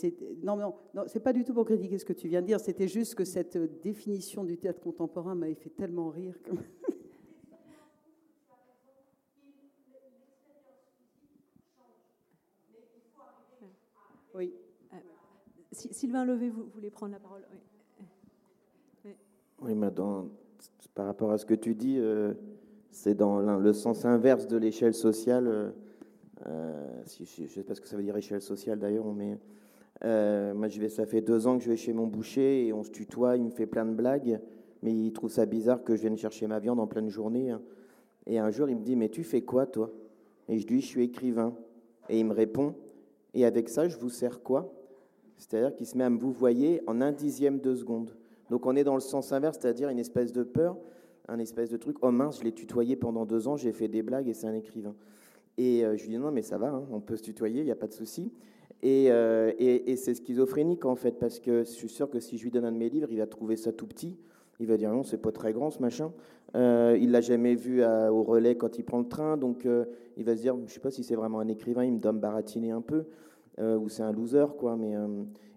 [0.43, 2.59] non, non, non c'est pas du tout pour critiquer ce que tu viens de dire.
[2.61, 6.35] C'était juste que cette définition du théâtre contemporain m'avait fait tellement rire.
[14.37, 14.53] Oui.
[14.93, 14.97] Euh,
[15.73, 17.43] Sylvain Levé, vous voulez prendre la parole
[19.05, 19.13] Oui,
[19.63, 19.75] oui.
[19.75, 19.91] mais
[20.95, 22.35] par rapport à ce que tu dis, euh,
[22.91, 25.73] c'est dans le sens inverse de l'échelle sociale.
[26.47, 29.39] Euh, si, je ne sais pas ce que ça veut dire échelle sociale d'ailleurs, mais
[30.55, 32.83] moi je vais, ça fait deux ans que je vais chez mon boucher et on
[32.83, 34.41] se tutoie, il me fait plein de blagues,
[34.83, 37.51] mais il trouve ça bizarre que je vienne chercher ma viande en pleine journée.
[37.51, 37.63] Hein.
[38.27, 39.91] Et un jour il me dit mais tu fais quoi toi?
[40.49, 41.55] Et je dis je suis écrivain.
[42.09, 42.75] Et il me répond
[43.37, 44.73] et avec ça, je vous sers quoi?
[45.37, 48.17] C'est-à-dire qu'il se met à me vous voyez en un dixième de seconde.
[48.49, 50.79] Donc on est dans le sens inverse, c'est-à-dire une espèce de peur,
[51.29, 51.99] un espèce de truc.
[52.01, 54.55] Oh mince, je l'ai tutoyé pendant deux ans, j'ai fait des blagues et c'est un
[54.55, 54.95] écrivain.
[55.59, 57.67] Et euh, je lui dis non, mais ça va, hein, on peut se tutoyer, il
[57.67, 58.33] n'y a pas de souci.
[58.85, 62.45] Euh, et, et, c'est schizophrénique en fait, parce que je suis sûr que si je
[62.45, 64.17] lui donne un de mes livres, il va trouver ça tout petit.
[64.61, 66.13] Il va dire non, c'est pas très grand ce machin.
[66.55, 69.85] Euh, il l'a jamais vu au relais quand il prend le train, donc euh,
[70.17, 72.19] il va se dire, je sais pas si c'est vraiment un écrivain, il me donne
[72.19, 73.05] baratiner un peu,
[73.59, 74.77] euh, ou c'est un loser quoi.
[74.77, 74.95] Mais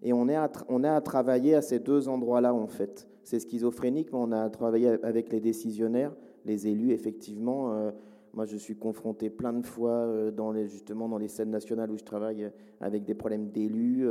[0.01, 0.37] et on est
[0.67, 3.07] on est à travailler à ces deux endroits-là en fait.
[3.23, 6.13] C'est schizophrénique, mais on a à travailler avec les décisionnaires,
[6.45, 7.91] les élus effectivement.
[8.33, 11.97] Moi, je suis confronté plein de fois dans les, justement dans les scènes nationales où
[11.97, 14.07] je travaille avec des problèmes d'élus.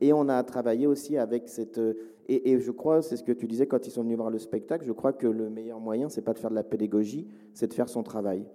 [0.00, 1.80] et on a travaillé aussi avec cette
[2.28, 4.84] et, je crois, c'est ce que tu disais quand ils sont venus voir le spectacle,
[4.86, 7.74] je crois que le meilleur moyen, c'est pas de faire de la pédagogie, c'est de
[7.74, 8.46] faire son travail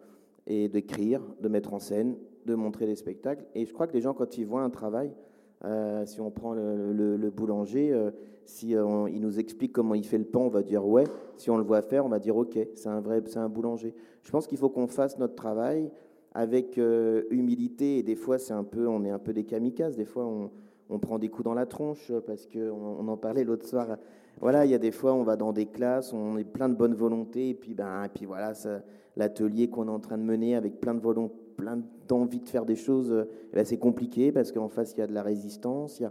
[0.48, 3.46] et d'écrire, de mettre en scène, de montrer des spectacles.
[3.54, 5.12] Et je crois que les gens, quand ils voient un travail,
[5.66, 8.10] euh, si on prend le, boulanger, euh,
[8.50, 11.06] si euh, il nous explique comment il fait le pain, on va dire ouais.
[11.38, 13.94] Si on le voit faire, on va dire ok, c'est un vrai, c'est un boulanger.
[14.24, 15.92] Je pense qu'il faut qu'on fasse notre travail
[16.34, 16.80] avec
[17.32, 19.96] humilité et des fois c'est un peu, on est un peu des kamikazes.
[19.96, 20.52] Des fois on,
[20.90, 23.98] on prend des coups dans la tronche parce qu'on on en parlait l'autre soir.
[24.42, 26.76] Voilà, il y a des fois, on va dans des classes, on est plein de
[26.76, 28.54] bonne volonté, et puis, ben, et puis voilà,
[29.18, 32.66] l'atelier qu'on est en train de mener avec plein de volonté, plein d'envie de faire
[32.66, 36.02] des choses, euh, c'est compliqué parce qu'en face, il y a de la résistance,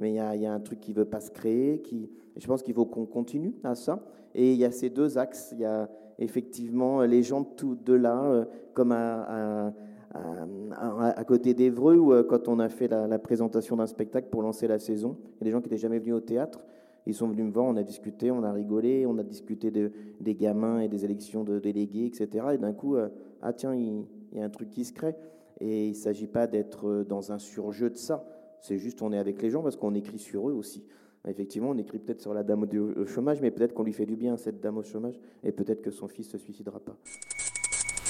[0.00, 1.80] il y, a, un truc qui ne veut pas se créer.
[1.80, 4.04] Qui, je pense qu'il faut qu'on continue à ça.
[4.34, 5.50] Et il y a ces deux axes.
[5.52, 5.88] Il y a
[6.18, 8.44] effectivement les gens tout de là, euh,
[8.74, 9.72] comme à
[10.14, 14.78] à, côté d'Evreux, euh, quand on a fait la, présentation d'un spectacle pour lancer la
[14.78, 16.64] saison, il y a des gens qui n'étaient jamais venus au théâtre.
[17.06, 19.92] Ils sont venus me voir, on a discuté, on a rigolé, on a discuté de,
[20.20, 22.48] des gamins et des élections de délégués, etc.
[22.54, 23.08] Et d'un coup, euh,
[23.40, 25.14] ah tiens, il, y a un truc qui se crée.
[25.60, 28.24] Et il ne s'agit pas d'être euh, dans un surjeu de ça.
[28.60, 30.84] C'est juste on est avec les gens parce qu'on écrit sur eux aussi.
[31.26, 34.16] Effectivement, on écrit peut-être sur la dame au chômage, mais peut-être qu'on lui fait du
[34.16, 36.96] bien, cette dame au chômage, et peut-être que son fils se suicidera pas.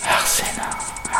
[0.04, 1.17] Arsena.